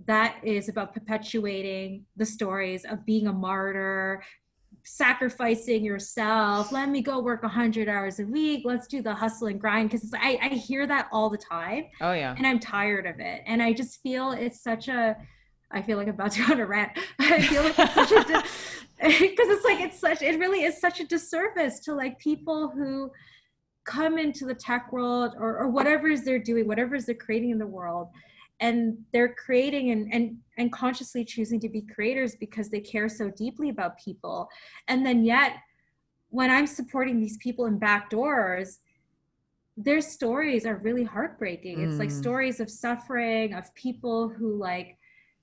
that 0.06 0.36
is 0.42 0.68
about 0.68 0.92
perpetuating 0.92 2.04
the 2.16 2.26
stories 2.26 2.84
of 2.84 3.04
being 3.06 3.26
a 3.26 3.32
martyr, 3.32 4.22
sacrificing 4.82 5.84
yourself. 5.84 6.72
Let 6.72 6.88
me 6.88 7.00
go 7.00 7.20
work 7.20 7.42
100 7.42 7.88
hours 7.88 8.18
a 8.18 8.26
week. 8.26 8.62
Let's 8.64 8.86
do 8.86 9.02
the 9.02 9.14
hustle 9.14 9.46
and 9.46 9.60
grind. 9.60 9.90
Because 9.90 10.12
I, 10.14 10.38
I 10.42 10.48
hear 10.48 10.86
that 10.86 11.08
all 11.12 11.30
the 11.30 11.38
time. 11.38 11.86
Oh, 12.00 12.12
yeah. 12.12 12.34
And 12.36 12.46
I'm 12.46 12.58
tired 12.58 13.06
of 13.06 13.20
it. 13.20 13.42
And 13.46 13.62
I 13.62 13.72
just 13.72 14.02
feel 14.02 14.32
it's 14.32 14.62
such 14.62 14.88
a, 14.88 15.16
I 15.70 15.80
feel 15.80 15.96
like 15.96 16.08
I'm 16.08 16.14
about 16.14 16.32
to 16.32 16.44
go 16.44 16.52
on 16.52 16.60
a 16.60 16.66
rant. 16.66 16.92
I 17.18 17.40
feel 17.40 17.62
like 17.62 17.78
it's 17.78 17.94
such 17.94 18.12
a, 18.12 18.42
because 18.98 19.48
it's 19.48 19.64
like, 19.64 19.80
it's 19.80 19.98
such, 19.98 20.22
it 20.22 20.38
really 20.38 20.64
is 20.64 20.80
such 20.80 21.00
a 21.00 21.06
disservice 21.06 21.80
to 21.80 21.94
like 21.94 22.18
people 22.18 22.68
who, 22.68 23.10
come 23.84 24.18
into 24.18 24.46
the 24.46 24.54
tech 24.54 24.90
world 24.92 25.34
or, 25.38 25.58
or 25.58 25.68
whatever 25.68 26.08
is 26.08 26.24
they're 26.24 26.38
doing, 26.38 26.66
whatever 26.66 26.94
is 26.94 27.06
they're 27.06 27.14
creating 27.14 27.50
in 27.50 27.58
the 27.58 27.66
world. 27.66 28.08
And 28.60 28.98
they're 29.12 29.34
creating 29.34 29.90
and, 29.90 30.12
and, 30.12 30.36
and 30.58 30.72
consciously 30.72 31.24
choosing 31.24 31.60
to 31.60 31.68
be 31.68 31.82
creators 31.82 32.36
because 32.36 32.68
they 32.68 32.80
care 32.80 33.08
so 33.08 33.30
deeply 33.30 33.68
about 33.68 33.98
people. 33.98 34.48
And 34.88 35.04
then 35.04 35.24
yet, 35.24 35.56
when 36.30 36.50
I'm 36.50 36.66
supporting 36.66 37.20
these 37.20 37.36
people 37.38 37.66
in 37.66 37.78
back 37.78 38.10
doors, 38.10 38.78
their 39.76 40.00
stories 40.00 40.66
are 40.66 40.76
really 40.76 41.04
heartbreaking. 41.04 41.78
Mm. 41.78 41.88
It's 41.88 41.98
like 41.98 42.08
mm. 42.08 42.18
stories 42.18 42.60
of 42.60 42.70
suffering, 42.70 43.54
of 43.54 43.74
people 43.74 44.28
who 44.28 44.56
like 44.56 44.96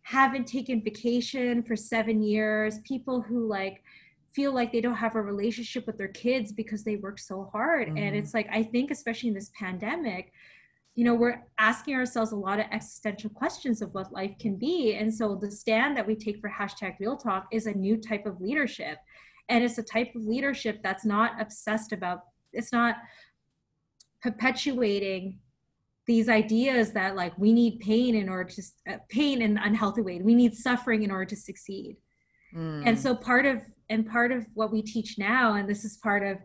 haven't 0.04 0.47
taken 0.47 0.82
vacation 0.82 1.63
for 1.63 1.76
seven 1.76 2.21
years, 2.21 2.80
people 2.80 3.21
who 3.21 3.47
like 3.47 3.84
feel 4.34 4.54
like 4.54 4.71
they 4.71 4.82
don't 4.82 4.95
have 4.95 5.15
a 5.15 5.21
relationship 5.21 5.86
with 5.86 5.97
their 5.97 6.08
kids 6.08 6.52
because 6.52 6.84
they 6.84 6.95
work 6.95 7.19
so 7.19 7.50
hard 7.52 7.88
mm-hmm. 7.88 7.97
and 7.97 8.15
it's 8.15 8.34
like 8.34 8.47
i 8.52 8.63
think 8.63 8.91
especially 8.91 9.30
in 9.30 9.36
this 9.36 9.52
pandemic 9.58 10.32
you 10.95 11.06
know 11.06 11.13
we're 11.13 11.41
asking 11.58 11.95
ourselves 11.95 12.32
a 12.32 12.36
lot 12.36 12.60
of 12.60 12.65
existential 12.71 13.30
questions 13.30 13.82
of 13.82 13.93
what 13.93 14.12
life 14.12 14.34
can 14.39 14.58
be. 14.58 14.95
And 14.95 15.13
so 15.13 15.36
the 15.36 15.49
stand 15.49 15.95
that 15.95 16.06
we 16.06 16.15
take 16.15 16.39
for 16.39 16.49
hashtag 16.49 16.95
real 16.99 17.17
talk 17.17 17.47
is 17.51 17.65
a 17.65 17.73
new 17.73 17.97
type 17.97 18.25
of 18.25 18.41
leadership. 18.41 18.97
And 19.49 19.63
it's 19.63 19.77
a 19.77 19.84
type 19.84 20.13
of 20.15 20.23
leadership 20.23 20.82
that's 20.84 21.06
not 21.06 21.39
obsessed 21.39 21.93
about 21.93 22.21
it's 22.54 22.73
not 22.73 22.97
perpetuating 24.21 25.39
these 26.08 26.27
ideas 26.27 26.91
that 26.91 27.15
like 27.15 27.38
we 27.38 27.54
need 27.54 27.80
pain 27.80 28.15
in 28.15 28.27
order 28.27 28.49
to 28.49 28.62
uh, 28.89 28.97
pain 29.10 29.41
in 29.41 29.58
an 29.58 29.63
unhealthy 29.63 30.01
way. 30.01 30.19
We 30.21 30.36
need 30.36 30.56
suffering 30.56 31.04
in 31.04 31.12
order 31.12 31.25
to 31.25 31.36
succeed. 31.36 31.97
Mm. 32.54 32.84
and 32.86 32.99
so 32.99 33.15
part 33.15 33.45
of 33.45 33.62
and 33.89 34.06
part 34.06 34.34
of 34.34 34.45
what 34.56 34.73
we 34.73 34.82
teach 34.82 35.17
now 35.17 35.54
and 35.54 35.69
this 35.69 35.86
is 35.86 35.95
part 35.95 36.21
of 36.21 36.38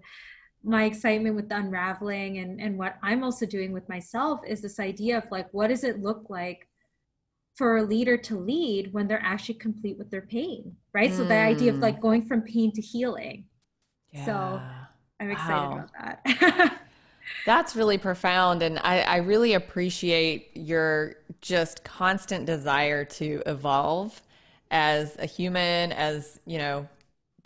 my 0.67 0.85
excitement 0.85 1.37
with 1.37 1.49
the 1.49 1.57
unraveling 1.57 2.39
and 2.39 2.61
and 2.61 2.77
what 2.77 2.97
i'm 3.03 3.23
also 3.23 3.47
doing 3.47 3.73
with 3.73 3.89
myself 3.89 4.41
is 4.47 4.61
this 4.61 4.81
idea 4.81 5.17
of 5.17 5.25
like 5.31 5.47
what 5.53 5.69
does 5.69 5.85
it 5.85 6.01
look 6.03 6.29
like 6.29 6.69
for 7.55 7.79
a 7.79 7.83
leader 7.83 8.17
to 8.17 8.39
lead 8.39 8.93
when 8.93 9.07
they're 9.07 9.23
actually 9.23 9.55
complete 9.55 9.97
with 9.97 10.11
their 10.11 10.23
pain 10.23 10.77
right 10.93 11.11
mm. 11.11 11.17
so 11.17 11.25
the 11.25 11.35
idea 11.35 11.73
of 11.73 11.79
like 11.79 11.99
mm. 11.99 12.03
going 12.03 12.25
from 12.25 12.43
pain 12.43 12.73
to 12.73 12.83
healing 12.83 13.45
yeah. 14.13 14.25
so 14.25 14.61
i'm 15.21 15.31
excited 15.31 15.69
wow. 15.69 15.73
about 15.73 16.25
that 16.25 16.81
That's 17.45 17.77
really 17.77 17.99
profound. 17.99 18.63
And 18.63 18.79
I, 18.79 19.01
I, 19.01 19.17
really 19.17 19.55
appreciate 19.55 20.51
your 20.55 21.17
just 21.41 21.85
constant 21.85 22.47
desire 22.47 23.05
to 23.05 23.43
evolve 23.47 24.21
as 24.71 25.17
a 25.19 25.27
human, 25.27 25.93
as, 25.93 26.41
you 26.47 26.59
know, 26.59 26.89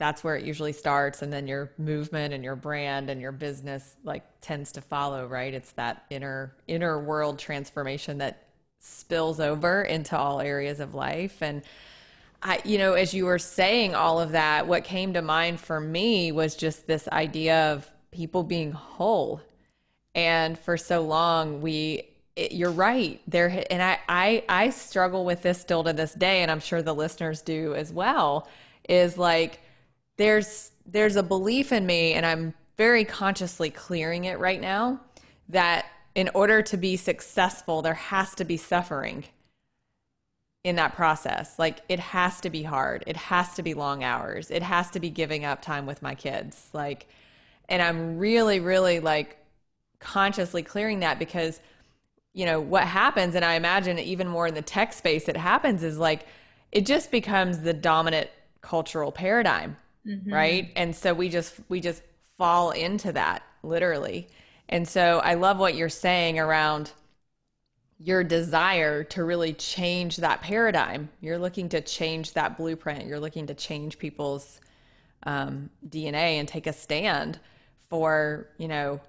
that's 0.00 0.24
where 0.24 0.34
it 0.34 0.44
usually 0.44 0.72
starts 0.72 1.20
and 1.20 1.30
then 1.30 1.46
your 1.46 1.70
movement 1.76 2.32
and 2.32 2.42
your 2.42 2.56
brand 2.56 3.10
and 3.10 3.20
your 3.20 3.32
business 3.32 3.96
like 4.02 4.24
tends 4.40 4.72
to 4.72 4.80
follow 4.80 5.26
right 5.26 5.54
it's 5.54 5.72
that 5.72 6.04
inner 6.10 6.56
inner 6.66 6.98
world 6.98 7.38
transformation 7.38 8.18
that 8.18 8.48
spills 8.80 9.38
over 9.38 9.82
into 9.82 10.16
all 10.16 10.40
areas 10.40 10.80
of 10.80 10.94
life 10.94 11.42
and 11.42 11.62
I, 12.42 12.60
you 12.64 12.78
know, 12.78 12.94
as 12.94 13.12
you 13.12 13.26
were 13.26 13.38
saying 13.38 13.94
all 13.94 14.18
of 14.18 14.32
that, 14.32 14.66
what 14.66 14.84
came 14.84 15.12
to 15.12 15.20
mind 15.20 15.60
for 15.60 15.78
me 15.78 16.32
was 16.32 16.56
just 16.56 16.86
this 16.86 17.06
idea 17.08 17.72
of 17.72 17.90
people 18.12 18.42
being 18.42 18.72
whole. 18.72 19.42
And 20.14 20.58
for 20.58 20.78
so 20.78 21.02
long, 21.02 21.60
we, 21.60 22.08
it, 22.36 22.52
you're 22.52 22.70
right 22.70 23.20
there. 23.26 23.64
And 23.70 23.82
I, 23.82 23.98
I, 24.08 24.44
I 24.48 24.70
struggle 24.70 25.26
with 25.26 25.42
this 25.42 25.60
still 25.60 25.84
to 25.84 25.92
this 25.92 26.14
day, 26.14 26.40
and 26.40 26.50
I'm 26.50 26.60
sure 26.60 26.80
the 26.80 26.94
listeners 26.94 27.42
do 27.42 27.74
as 27.74 27.92
well. 27.92 28.48
Is 28.88 29.18
like 29.18 29.60
there's 30.20 30.72
there's 30.84 31.16
a 31.16 31.22
belief 31.22 31.72
in 31.72 31.86
me 31.86 32.12
and 32.12 32.26
I'm 32.26 32.52
very 32.76 33.04
consciously 33.04 33.70
clearing 33.70 34.24
it 34.24 34.38
right 34.38 34.60
now 34.60 35.00
that 35.48 35.86
in 36.14 36.28
order 36.34 36.60
to 36.60 36.76
be 36.76 36.96
successful 36.96 37.80
there 37.80 37.94
has 37.94 38.34
to 38.34 38.44
be 38.44 38.58
suffering 38.58 39.24
in 40.62 40.76
that 40.76 40.94
process. 40.94 41.58
Like 41.58 41.80
it 41.88 41.98
has 41.98 42.38
to 42.42 42.50
be 42.50 42.62
hard. 42.62 43.02
It 43.06 43.16
has 43.16 43.54
to 43.54 43.62
be 43.62 43.72
long 43.72 44.04
hours. 44.04 44.50
It 44.50 44.62
has 44.62 44.90
to 44.90 45.00
be 45.00 45.08
giving 45.08 45.46
up 45.46 45.62
time 45.62 45.86
with 45.86 46.02
my 46.02 46.14
kids. 46.14 46.68
Like 46.74 47.06
and 47.70 47.80
I'm 47.80 48.18
really 48.18 48.60
really 48.60 49.00
like 49.00 49.38
consciously 50.00 50.62
clearing 50.62 51.00
that 51.00 51.18
because 51.18 51.60
you 52.34 52.44
know 52.44 52.60
what 52.60 52.84
happens 52.84 53.34
and 53.34 53.44
I 53.44 53.54
imagine 53.54 53.98
even 53.98 54.28
more 54.28 54.46
in 54.46 54.54
the 54.54 54.62
tech 54.62 54.92
space 54.92 55.28
it 55.28 55.36
happens 55.36 55.82
is 55.82 55.96
like 55.96 56.26
it 56.72 56.84
just 56.84 57.10
becomes 57.10 57.60
the 57.60 57.72
dominant 57.72 58.28
cultural 58.60 59.12
paradigm 59.12 59.76
mm-hmm. 60.06 60.32
right 60.32 60.72
and 60.76 60.94
so 60.94 61.12
we 61.14 61.28
just 61.28 61.54
we 61.68 61.80
just 61.80 62.02
fall 62.36 62.70
into 62.70 63.12
that 63.12 63.42
literally 63.62 64.28
and 64.68 64.86
so 64.86 65.20
i 65.24 65.34
love 65.34 65.58
what 65.58 65.74
you're 65.74 65.88
saying 65.88 66.38
around 66.38 66.92
your 67.98 68.24
desire 68.24 69.04
to 69.04 69.24
really 69.24 69.52
change 69.52 70.16
that 70.16 70.40
paradigm 70.40 71.08
you're 71.20 71.38
looking 71.38 71.68
to 71.68 71.80
change 71.80 72.32
that 72.32 72.56
blueprint 72.56 73.06
you're 73.06 73.20
looking 73.20 73.46
to 73.46 73.54
change 73.54 73.98
people's 73.98 74.60
um, 75.24 75.68
dna 75.88 76.38
and 76.38 76.48
take 76.48 76.66
a 76.66 76.72
stand 76.72 77.38
for 77.88 78.48
you 78.56 78.68
know 78.68 79.00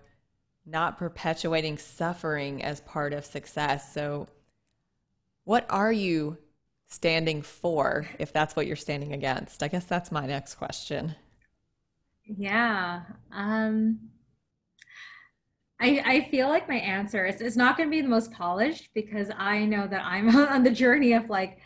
not 0.65 0.97
perpetuating 0.97 1.77
suffering 1.77 2.63
as 2.63 2.81
part 2.81 3.13
of 3.13 3.25
success. 3.25 3.93
So, 3.93 4.27
what 5.43 5.65
are 5.69 5.91
you 5.91 6.37
standing 6.91 7.41
for 7.41 8.05
if 8.19 8.33
that's 8.33 8.55
what 8.55 8.67
you're 8.67 8.75
standing 8.75 9.13
against? 9.13 9.63
I 9.63 9.67
guess 9.67 9.85
that's 9.85 10.11
my 10.11 10.25
next 10.25 10.55
question. 10.55 11.15
Yeah. 12.25 13.01
Um, 13.31 13.99
I, 15.79 16.01
I 16.05 16.29
feel 16.29 16.47
like 16.47 16.67
my 16.67 16.75
answer 16.75 17.25
is 17.25 17.41
it's 17.41 17.55
not 17.55 17.77
going 17.77 17.89
to 17.89 17.91
be 17.91 18.01
the 18.01 18.07
most 18.07 18.31
polished 18.31 18.89
because 18.93 19.31
I 19.35 19.65
know 19.65 19.87
that 19.87 20.03
I'm 20.05 20.35
on 20.35 20.63
the 20.63 20.69
journey 20.69 21.13
of 21.13 21.29
like 21.29 21.59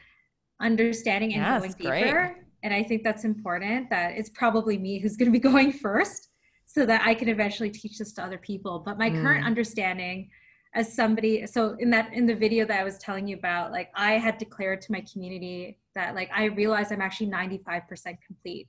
understanding 0.61 1.33
and 1.33 1.61
going 1.61 1.73
deeper. 1.73 2.11
Great. 2.11 2.35
And 2.63 2.73
I 2.73 2.83
think 2.83 3.03
that's 3.03 3.25
important 3.25 3.89
that 3.89 4.13
it's 4.15 4.29
probably 4.29 4.77
me 4.77 4.99
who's 4.99 5.17
going 5.17 5.31
to 5.31 5.37
be 5.37 5.39
going 5.51 5.73
first 5.73 6.29
so 6.65 6.85
that 6.85 7.01
I 7.05 7.13
can 7.13 7.29
eventually 7.29 7.69
teach 7.69 7.97
this 7.97 8.13
to 8.13 8.23
other 8.23 8.37
people. 8.37 8.79
But 8.85 8.97
my 8.97 9.09
mm. 9.09 9.21
current 9.21 9.45
understanding 9.45 10.29
as 10.75 10.93
somebody, 10.93 11.47
so 11.47 11.75
in 11.79 11.89
that, 11.91 12.13
in 12.13 12.27
the 12.27 12.35
video 12.35 12.65
that 12.65 12.79
I 12.79 12.83
was 12.83 12.97
telling 12.97 13.27
you 13.27 13.37
about, 13.37 13.71
like 13.71 13.89
I 13.95 14.13
had 14.13 14.37
declared 14.37 14.81
to 14.81 14.91
my 14.91 15.03
community 15.11 15.79
that 15.95 16.13
like 16.13 16.29
I 16.33 16.45
realized 16.45 16.91
I'm 16.91 17.01
actually 17.01 17.31
95% 17.31 18.17
complete 18.25 18.67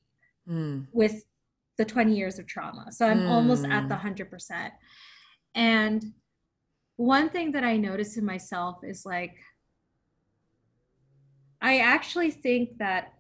mm. 0.48 0.86
with 0.92 1.24
the 1.76 1.84
20 1.84 2.14
years 2.14 2.38
of 2.38 2.46
trauma. 2.46 2.90
So 2.90 3.06
I'm 3.06 3.22
mm. 3.22 3.28
almost 3.28 3.66
at 3.66 3.88
the 3.88 3.96
100%. 3.96 4.30
Hmm. 4.50 4.66
And 5.54 6.04
one 6.96 7.28
thing 7.28 7.52
that 7.52 7.64
I 7.64 7.76
notice 7.76 8.16
in 8.16 8.24
myself 8.24 8.78
is 8.82 9.04
like, 9.04 9.36
I 11.60 11.78
actually 11.78 12.30
think 12.30 12.78
that 12.78 13.12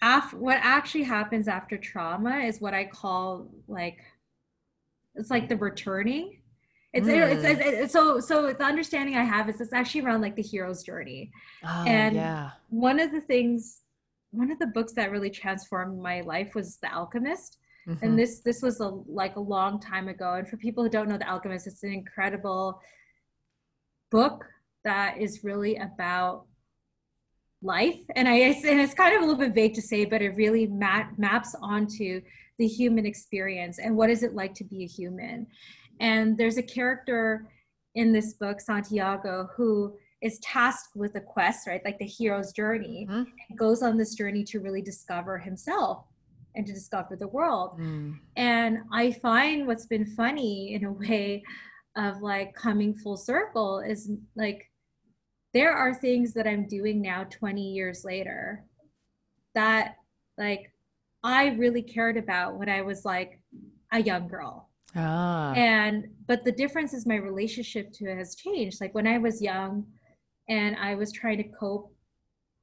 after 0.00 0.36
what 0.36 0.58
actually 0.62 1.04
happens 1.04 1.46
after 1.46 1.76
trauma 1.76 2.38
is 2.38 2.60
what 2.60 2.74
I 2.74 2.84
call 2.84 3.48
like 3.68 3.98
it's 5.14 5.30
like 5.30 5.48
the 5.48 5.56
returning. 5.56 6.40
It's, 6.94 7.08
mm. 7.08 7.32
it's, 7.32 7.44
it's, 7.44 7.60
it's, 7.60 7.92
so 7.92 8.20
so 8.20 8.52
the 8.52 8.64
understanding 8.64 9.16
I 9.16 9.24
have 9.24 9.48
is 9.48 9.60
it's 9.60 9.72
actually 9.72 10.02
around 10.02 10.20
like 10.20 10.36
the 10.36 10.42
hero's 10.42 10.84
journey. 10.84 11.32
Oh, 11.64 11.84
and 11.86 12.14
yeah. 12.14 12.50
one 12.68 13.00
of 13.00 13.10
the 13.10 13.20
things 13.20 13.82
one 14.30 14.50
of 14.50 14.58
the 14.60 14.68
books 14.68 14.92
that 14.94 15.10
really 15.10 15.30
transformed 15.30 16.00
my 16.00 16.20
life 16.20 16.54
was 16.54 16.76
The 16.76 16.92
Alchemist. 16.92 17.58
Mm-hmm. 17.88 18.04
And 18.04 18.18
this 18.18 18.40
this 18.40 18.62
was 18.62 18.80
a 18.80 18.88
like 19.06 19.34
a 19.34 19.40
long 19.40 19.80
time 19.80 20.08
ago. 20.08 20.34
And 20.34 20.48
for 20.48 20.56
people 20.56 20.84
who 20.84 20.88
don't 20.88 21.08
know 21.08 21.18
The 21.18 21.28
Alchemist, 21.28 21.66
it's 21.66 21.82
an 21.82 21.92
incredible 21.92 22.80
book 24.12 24.44
that 24.84 25.18
is 25.18 25.42
really 25.42 25.76
about 25.76 26.44
life 27.62 27.98
and 28.14 28.28
i 28.28 28.34
and 28.34 28.78
it's 28.78 28.92
kind 28.92 29.16
of 29.16 29.22
a 29.22 29.24
little 29.24 29.40
bit 29.40 29.54
vague 29.54 29.72
to 29.72 29.80
say 29.80 30.04
but 30.04 30.20
it 30.20 30.36
really 30.36 30.66
map, 30.66 31.12
maps 31.16 31.56
onto 31.62 32.20
the 32.58 32.66
human 32.66 33.06
experience 33.06 33.78
and 33.78 33.96
what 33.96 34.10
is 34.10 34.22
it 34.22 34.34
like 34.34 34.54
to 34.54 34.64
be 34.64 34.84
a 34.84 34.86
human 34.86 35.46
and 36.00 36.36
there's 36.36 36.58
a 36.58 36.62
character 36.62 37.46
in 37.94 38.12
this 38.12 38.34
book 38.34 38.60
santiago 38.60 39.48
who 39.56 39.94
is 40.22 40.38
tasked 40.40 40.96
with 40.96 41.14
a 41.16 41.20
quest 41.20 41.66
right 41.66 41.84
like 41.84 41.98
the 41.98 42.06
hero's 42.06 42.52
journey 42.52 43.06
mm-hmm. 43.08 43.22
and 43.48 43.58
goes 43.58 43.82
on 43.82 43.96
this 43.96 44.14
journey 44.14 44.44
to 44.44 44.60
really 44.60 44.82
discover 44.82 45.38
himself 45.38 46.04
and 46.56 46.66
to 46.66 46.72
discover 46.72 47.16
the 47.16 47.28
world 47.28 47.78
mm. 47.78 48.16
and 48.36 48.78
i 48.92 49.10
find 49.10 49.66
what's 49.66 49.86
been 49.86 50.06
funny 50.06 50.74
in 50.74 50.84
a 50.84 50.92
way 50.92 51.42
of 51.96 52.22
like 52.22 52.54
coming 52.54 52.94
full 52.94 53.16
circle 53.16 53.80
is 53.80 54.10
like 54.34 54.70
there 55.52 55.72
are 55.72 55.94
things 55.94 56.34
that 56.34 56.46
I'm 56.46 56.66
doing 56.66 57.00
now 57.00 57.24
20 57.30 57.62
years 57.62 58.04
later 58.04 58.64
that 59.54 59.96
like 60.36 60.72
I 61.22 61.50
really 61.50 61.82
cared 61.82 62.16
about 62.16 62.58
when 62.58 62.68
I 62.68 62.82
was 62.82 63.04
like 63.04 63.40
a 63.92 64.02
young 64.02 64.26
girl. 64.26 64.68
Ah. 64.96 65.52
And 65.54 66.08
but 66.26 66.44
the 66.44 66.52
difference 66.52 66.94
is 66.94 67.06
my 67.06 67.16
relationship 67.16 67.92
to 67.94 68.10
it 68.10 68.16
has 68.16 68.34
changed. 68.34 68.80
Like 68.80 68.94
when 68.94 69.06
I 69.06 69.18
was 69.18 69.42
young 69.42 69.86
and 70.48 70.76
I 70.76 70.94
was 70.94 71.12
trying 71.12 71.38
to 71.38 71.44
cope 71.44 71.92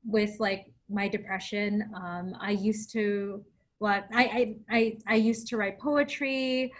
with 0.05 0.35
like 0.39 0.71
my 0.89 1.07
depression, 1.07 1.89
um, 1.95 2.35
I 2.39 2.51
used 2.51 2.91
to 2.93 3.43
what 3.79 4.05
well, 4.11 4.19
I, 4.19 4.55
I 4.69 4.77
I 4.77 4.97
I 5.07 5.15
used 5.15 5.47
to 5.47 5.57
write 5.57 5.79
poetry. 5.79 6.71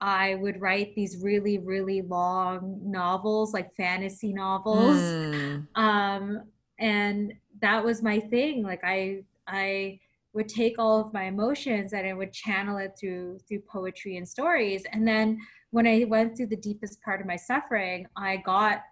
I 0.00 0.34
would 0.36 0.60
write 0.60 0.94
these 0.94 1.22
really, 1.22 1.58
really 1.58 2.02
long 2.02 2.78
novels, 2.84 3.54
like 3.54 3.74
fantasy 3.74 4.32
novels. 4.32 4.96
Mm. 4.96 5.66
Um, 5.74 6.42
and 6.78 7.32
that 7.60 7.82
was 7.82 8.02
my 8.02 8.20
thing. 8.20 8.62
Like 8.62 8.82
I, 8.84 9.22
I 9.46 9.98
would 10.36 10.48
take 10.48 10.78
all 10.78 11.00
of 11.00 11.12
my 11.12 11.24
emotions 11.24 11.94
and 11.94 12.06
I 12.06 12.12
would 12.12 12.32
channel 12.32 12.76
it 12.76 12.92
through 13.00 13.38
through 13.48 13.60
poetry 13.60 14.18
and 14.18 14.28
stories. 14.28 14.84
And 14.92 15.08
then 15.08 15.38
when 15.70 15.86
I 15.86 16.04
went 16.04 16.36
through 16.36 16.48
the 16.48 16.56
deepest 16.56 17.02
part 17.02 17.20
of 17.20 17.26
my 17.26 17.36
suffering, 17.36 18.06
I 18.16 18.36
got 18.36 18.82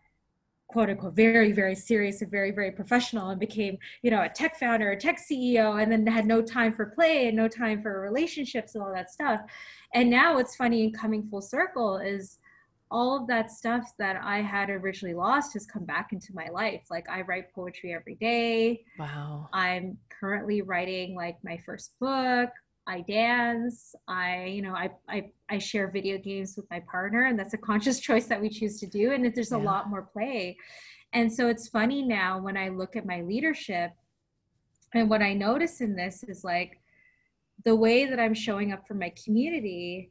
quote 0.69 0.89
unquote 0.89 1.15
very 1.15 1.53
very 1.53 1.75
serious 1.75 2.23
and 2.23 2.31
very 2.31 2.51
very 2.51 2.71
professional 2.71 3.29
and 3.29 3.39
became 3.39 3.77
you 4.03 4.11
know 4.11 4.23
a 4.23 4.29
tech 4.29 4.59
founder 4.59 4.93
a 4.93 4.97
tech 4.97 5.19
ceo 5.21 5.81
and 5.81 5.93
then 5.93 6.07
had 6.07 6.25
no 6.27 6.41
time 6.41 6.73
for 6.73 6.87
play 6.87 7.29
and 7.29 7.37
no 7.37 7.47
time 7.47 7.83
for 7.83 8.01
relationships 8.01 8.75
and 8.75 8.83
all 8.83 8.91
that 8.93 9.11
stuff 9.11 9.43
and 9.93 10.09
now 10.09 10.35
what's 10.35 10.57
funny 10.57 10.83
and 10.83 10.97
coming 10.97 11.23
full 11.29 11.43
circle 11.43 11.99
is 11.99 12.39
all 12.95 13.21
of 13.21 13.27
that 13.27 13.51
stuff 13.51 13.93
that 13.99 14.17
i 14.23 14.41
had 14.41 14.71
originally 14.71 15.15
lost 15.15 15.53
has 15.53 15.67
come 15.67 15.85
back 15.85 16.13
into 16.13 16.33
my 16.33 16.49
life 16.49 16.83
like 16.91 17.09
i 17.11 17.21
write 17.23 17.53
poetry 17.53 17.93
every 17.93 18.15
day 18.15 18.83
wow 18.99 19.49
i'm 19.53 19.99
currently 20.21 20.63
writing 20.63 21.17
like 21.17 21.37
my 21.43 21.59
first 21.67 21.93
book 22.01 22.51
I 22.87 23.01
dance. 23.01 23.95
I, 24.09 24.45
you 24.45 24.61
know, 24.61 24.75
I, 24.75 24.91
I, 25.09 25.31
I 25.49 25.59
share 25.59 25.91
video 25.91 26.19
games 26.19 26.55
with 26.55 26.67
my 26.71 26.81
partner, 26.81 27.25
and 27.25 27.39
that's 27.39 27.55
a 27.55 27.59
conscious 27.59 27.99
choice 28.09 28.27
that 28.27 28.41
we 28.41 28.51
choose 28.51 28.79
to 28.81 28.87
do. 28.87 29.13
And 29.13 29.35
there's 29.35 29.53
a 29.53 29.59
lot 29.59 29.89
more 29.89 30.03
play. 30.03 30.59
And 31.13 31.33
so 31.33 31.49
it's 31.49 31.69
funny 31.69 32.03
now 32.03 32.41
when 32.41 32.57
I 32.57 32.69
look 32.69 32.97
at 32.97 33.07
my 33.07 33.23
leadership, 33.23 33.93
and 34.95 35.09
what 35.09 35.23
I 35.23 35.33
notice 35.33 35.81
in 35.81 35.97
this 35.97 36.23
is 36.25 36.45
like 36.45 36.81
the 37.65 37.75
way 37.75 38.05
that 38.05 38.21
I'm 38.21 38.35
showing 38.35 38.73
up 38.73 38.87
for 38.87 38.95
my 38.95 39.13
community. 39.25 40.11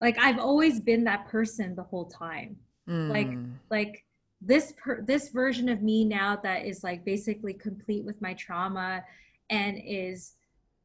Like 0.00 0.18
I've 0.18 0.38
always 0.38 0.80
been 0.80 1.04
that 1.04 1.26
person 1.28 1.74
the 1.74 1.82
whole 1.82 2.06
time. 2.06 2.56
Mm. 2.88 3.10
Like, 3.10 3.28
like 3.70 4.04
this 4.40 4.72
per, 4.76 5.02
this 5.02 5.30
version 5.30 5.68
of 5.68 5.82
me 5.82 6.04
now 6.04 6.36
that 6.42 6.66
is 6.66 6.84
like 6.84 7.04
basically 7.04 7.54
complete 7.54 8.04
with 8.04 8.20
my 8.20 8.34
trauma 8.34 9.02
and 9.50 9.80
is 9.84 10.34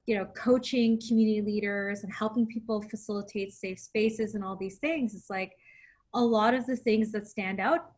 you 0.05 0.15
know 0.15 0.25
coaching 0.35 0.99
community 1.05 1.41
leaders 1.41 2.03
and 2.03 2.13
helping 2.13 2.45
people 2.45 2.81
facilitate 2.81 3.53
safe 3.53 3.79
spaces 3.79 4.35
and 4.35 4.43
all 4.43 4.55
these 4.55 4.77
things 4.77 5.13
it's 5.13 5.29
like 5.29 5.53
a 6.13 6.21
lot 6.21 6.53
of 6.53 6.65
the 6.65 6.75
things 6.75 7.11
that 7.11 7.27
stand 7.27 7.59
out 7.59 7.91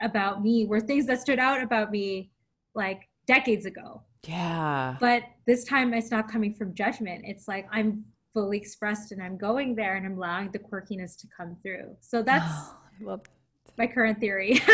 about 0.00 0.42
me 0.42 0.66
were 0.66 0.80
things 0.80 1.06
that 1.06 1.20
stood 1.20 1.38
out 1.38 1.62
about 1.62 1.90
me 1.90 2.30
like 2.74 3.08
decades 3.26 3.66
ago 3.66 4.02
yeah 4.26 4.96
but 5.00 5.22
this 5.46 5.64
time 5.64 5.92
it's 5.94 6.10
not 6.10 6.30
coming 6.30 6.54
from 6.54 6.74
judgment 6.74 7.22
it's 7.24 7.48
like 7.48 7.66
i'm 7.72 8.04
fully 8.38 8.56
expressed 8.56 9.10
and 9.10 9.20
i'm 9.20 9.36
going 9.36 9.74
there 9.74 9.96
and 9.96 10.06
i'm 10.06 10.16
allowing 10.16 10.48
the 10.52 10.58
quirkiness 10.60 11.16
to 11.18 11.26
come 11.36 11.56
through. 11.60 11.96
So 12.00 12.22
that's 12.22 12.70
oh, 13.06 13.20
my 13.76 13.86
current 13.86 14.20
theory. 14.20 14.60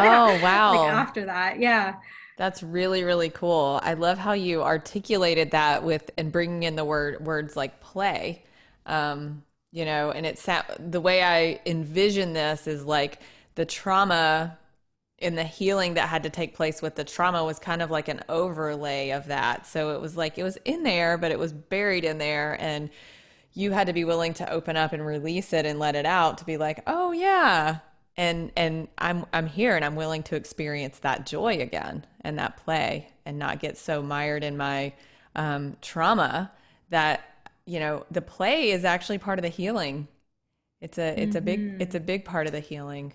Oh 0.00 0.38
wow. 0.40 0.84
like 0.84 0.92
after 0.92 1.24
that? 1.26 1.58
Yeah. 1.58 1.96
That's 2.36 2.62
really 2.62 3.02
really 3.02 3.30
cool. 3.30 3.80
I 3.82 3.94
love 3.94 4.16
how 4.16 4.34
you 4.34 4.62
articulated 4.62 5.50
that 5.50 5.82
with 5.82 6.12
and 6.16 6.30
bringing 6.30 6.62
in 6.62 6.76
the 6.76 6.84
word 6.84 7.26
words 7.26 7.56
like 7.56 7.80
play. 7.80 8.44
Um, 8.86 9.42
you 9.72 9.84
know, 9.84 10.12
and 10.12 10.24
it's 10.24 10.48
the 10.78 11.00
way 11.00 11.22
I 11.22 11.60
envision 11.66 12.32
this 12.32 12.68
is 12.68 12.84
like 12.84 13.20
the 13.56 13.66
trauma 13.66 14.56
in 15.18 15.34
the 15.34 15.44
healing 15.44 15.94
that 15.94 16.08
had 16.08 16.22
to 16.22 16.30
take 16.30 16.54
place 16.54 16.80
with 16.80 16.94
the 16.94 17.04
trauma 17.04 17.44
was 17.44 17.58
kind 17.58 17.82
of 17.82 17.90
like 17.90 18.08
an 18.08 18.22
overlay 18.28 19.10
of 19.10 19.26
that. 19.26 19.66
So 19.66 19.90
it 19.90 20.00
was 20.00 20.16
like 20.16 20.38
it 20.38 20.44
was 20.44 20.56
in 20.64 20.84
there, 20.84 21.18
but 21.18 21.32
it 21.32 21.38
was 21.38 21.52
buried 21.52 22.04
in 22.04 22.18
there 22.18 22.56
and 22.60 22.90
you 23.52 23.72
had 23.72 23.88
to 23.88 23.92
be 23.92 24.04
willing 24.04 24.34
to 24.34 24.50
open 24.50 24.76
up 24.76 24.92
and 24.92 25.04
release 25.04 25.52
it 25.52 25.66
and 25.66 25.78
let 25.78 25.96
it 25.96 26.06
out 26.06 26.38
to 26.38 26.44
be 26.44 26.56
like, 26.56 26.80
"Oh 26.86 27.12
yeah, 27.12 27.78
and 28.16 28.52
and 28.56 28.88
I'm 28.98 29.24
I'm 29.32 29.46
here 29.46 29.76
and 29.76 29.84
I'm 29.84 29.96
willing 29.96 30.22
to 30.24 30.36
experience 30.36 30.98
that 31.00 31.24
joy 31.24 31.60
again 31.60 32.04
and 32.20 32.38
that 32.38 32.56
play 32.58 33.08
and 33.24 33.38
not 33.38 33.60
get 33.60 33.78
so 33.78 34.02
mired 34.02 34.44
in 34.44 34.56
my 34.56 34.92
um, 35.36 35.76
trauma 35.80 36.52
that 36.90 37.48
you 37.64 37.80
know 37.80 38.04
the 38.10 38.20
play 38.20 38.70
is 38.70 38.84
actually 38.84 39.18
part 39.18 39.38
of 39.38 39.44
the 39.44 39.48
healing. 39.48 40.08
It's 40.80 40.98
a 40.98 41.20
it's 41.20 41.30
mm-hmm. 41.30 41.38
a 41.38 41.40
big 41.40 41.76
it's 41.80 41.94
a 41.94 42.00
big 42.00 42.24
part 42.24 42.46
of 42.46 42.52
the 42.52 42.60
healing. 42.60 43.12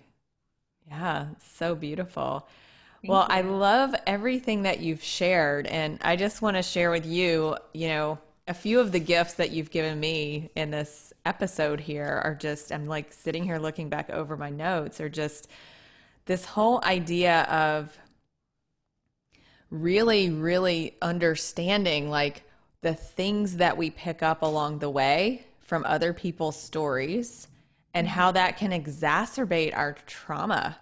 Yeah, 0.88 1.26
so 1.56 1.74
beautiful. 1.74 2.46
Thank 3.02 3.12
well, 3.12 3.26
you. 3.28 3.34
I 3.36 3.40
love 3.42 3.94
everything 4.06 4.62
that 4.62 4.80
you've 4.80 5.02
shared 5.02 5.66
and 5.66 5.98
I 6.02 6.16
just 6.16 6.42
want 6.42 6.56
to 6.56 6.62
share 6.62 6.90
with 6.90 7.06
you, 7.06 7.56
you 7.72 7.88
know, 7.88 8.18
a 8.46 8.54
few 8.54 8.80
of 8.80 8.92
the 8.92 9.00
gifts 9.00 9.34
that 9.34 9.50
you've 9.50 9.70
given 9.70 9.98
me 9.98 10.50
in 10.54 10.70
this 10.70 11.12
episode 11.24 11.80
here 11.80 12.20
are 12.24 12.34
just 12.34 12.72
I'm 12.72 12.84
like 12.84 13.12
sitting 13.12 13.44
here 13.44 13.58
looking 13.58 13.88
back 13.88 14.10
over 14.10 14.36
my 14.36 14.50
notes 14.50 15.00
are 15.00 15.08
just 15.08 15.48
this 16.26 16.44
whole 16.44 16.82
idea 16.84 17.42
of 17.44 17.96
really 19.70 20.30
really 20.30 20.94
understanding 21.00 22.10
like 22.10 22.42
the 22.82 22.94
things 22.94 23.56
that 23.56 23.78
we 23.78 23.88
pick 23.88 24.22
up 24.22 24.42
along 24.42 24.78
the 24.78 24.90
way 24.90 25.46
from 25.60 25.84
other 25.86 26.12
people's 26.12 26.60
stories 26.60 27.48
and 27.94 28.08
how 28.08 28.32
that 28.32 28.56
can 28.58 28.72
exacerbate 28.72 29.74
our 29.74 29.96
trauma. 30.06 30.76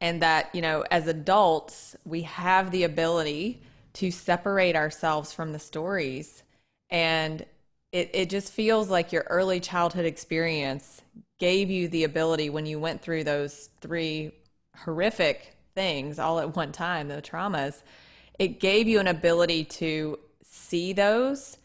And 0.00 0.22
that, 0.22 0.54
you 0.54 0.60
know, 0.60 0.84
as 0.90 1.06
adults, 1.06 1.96
we 2.04 2.22
have 2.22 2.70
the 2.70 2.84
ability 2.84 3.62
to 3.94 4.10
separate 4.10 4.76
ourselves 4.76 5.32
from 5.32 5.52
the 5.52 5.58
stories. 5.58 6.42
And 6.90 7.44
it, 7.92 8.10
it 8.12 8.30
just 8.30 8.52
feels 8.52 8.90
like 8.90 9.12
your 9.12 9.24
early 9.28 9.60
childhood 9.60 10.04
experience 10.04 11.02
gave 11.38 11.70
you 11.70 11.88
the 11.88 12.04
ability 12.04 12.50
when 12.50 12.66
you 12.66 12.78
went 12.78 13.00
through 13.02 13.24
those 13.24 13.70
three 13.80 14.32
horrific 14.76 15.56
things 15.74 16.18
all 16.18 16.38
at 16.40 16.56
one 16.56 16.72
time, 16.72 17.08
the 17.08 17.22
traumas, 17.22 17.82
it 18.38 18.60
gave 18.60 18.86
you 18.88 19.00
an 19.00 19.08
ability 19.08 19.64
to 19.64 20.18
see 20.44 20.92
those 20.92 21.56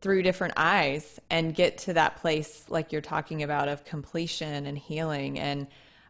through 0.00 0.22
different 0.22 0.54
eyes 0.56 1.20
and 1.28 1.54
get 1.54 1.78
to 1.78 1.92
that 1.92 2.16
place 2.16 2.64
like 2.68 2.92
you're 2.92 3.02
talking 3.02 3.42
about 3.42 3.68
of 3.68 3.84
completion 3.84 4.66
and 4.66 4.78
healing. 4.78 5.38
And 5.38 5.66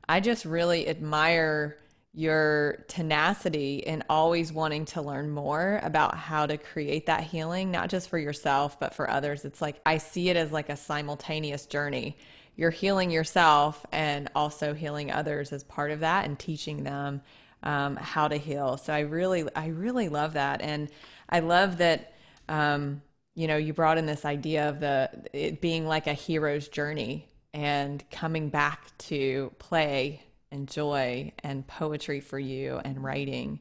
i 0.09 0.21
just 0.21 0.45
really 0.45 0.89
admire 0.89 1.77
your 2.13 2.85
tenacity 2.89 3.77
in 3.79 4.03
always 4.09 4.53
wanting 4.53 4.85
to 4.85 5.01
learn 5.01 5.31
more 5.31 5.79
about 5.85 6.17
how 6.17 6.45
to 6.45 6.57
create 6.57 7.07
that 7.07 7.23
healing 7.23 7.71
not 7.71 7.89
just 7.89 8.09
for 8.09 8.19
yourself 8.19 8.79
but 8.81 8.95
for 8.95 9.09
others. 9.11 9.45
It's 9.45 9.63
like 9.63 9.81
i 9.87 9.99
see 9.99 10.29
it 10.29 10.37
as 10.37 10.53
like 10.53 10.69
a 10.69 10.77
simultaneous 10.77 11.67
journey. 11.67 12.17
You're 12.57 12.71
healing 12.71 13.11
yourself 13.11 13.87
and 13.93 14.29
also 14.35 14.75
healing 14.75 15.11
others 15.11 15.53
as 15.53 15.65
part 15.65 15.91
of 15.91 16.01
that 16.01 16.27
and 16.27 16.39
teaching 16.39 16.85
them 16.85 17.23
um, 17.63 17.97
how 17.97 18.29
to 18.29 18.37
heal. 18.37 18.77
So 18.77 18.93
i 18.93 19.01
really 19.01 19.45
i 19.57 19.67
really 19.67 20.09
love 20.09 20.35
that. 20.35 20.61
And 20.61 20.91
i 21.29 21.41
love 21.41 21.79
that 21.79 22.13
um, 22.49 23.03
you 23.35 23.47
know, 23.47 23.57
you 23.57 23.73
brought 23.73 23.99
in 23.99 24.07
this 24.07 24.25
idea 24.25 24.69
of 24.69 24.81
the 24.81 25.11
it 25.33 25.61
being 25.61 25.87
like 25.87 26.07
a 26.07 26.13
hero's 26.13 26.69
journey 26.69 27.29
and 27.53 28.03
coming 28.11 28.49
back 28.49 28.97
to 28.99 29.53
play 29.59 30.23
and 30.51 30.69
joy 30.69 31.33
and 31.43 31.67
poetry 31.67 32.21
for 32.21 32.39
you 32.39 32.81
and 32.85 33.03
writing. 33.03 33.61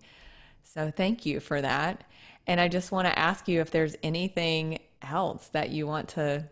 So 0.64 0.92
thank 0.92 1.26
you 1.26 1.40
for 1.40 1.62
that. 1.62 2.04
And 2.48 2.60
I 2.60 2.68
just 2.68 2.92
want 2.92 3.08
to 3.08 3.18
ask 3.18 3.48
you 3.48 3.62
if 3.62 3.72
there's 3.72 3.96
anything 4.02 4.80
else 5.02 5.48
that 5.50 5.70
you 5.70 5.88
want 5.88 6.10
to, 6.10 6.48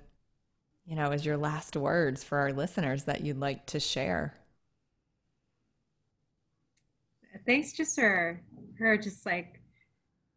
you 0.86 0.96
know, 0.96 1.12
as 1.12 1.26
your 1.26 1.38
last 1.38 1.76
words 1.76 2.24
for 2.24 2.38
our 2.38 2.54
listeners 2.54 3.04
that 3.06 3.22
you'd 3.22 3.40
like 3.40 3.66
to 3.68 3.80
share. 3.80 4.36
Thanks 7.46 7.74
just 7.74 7.96
for 7.96 8.42
her 8.80 8.98
just 8.98 9.26
like 9.26 9.62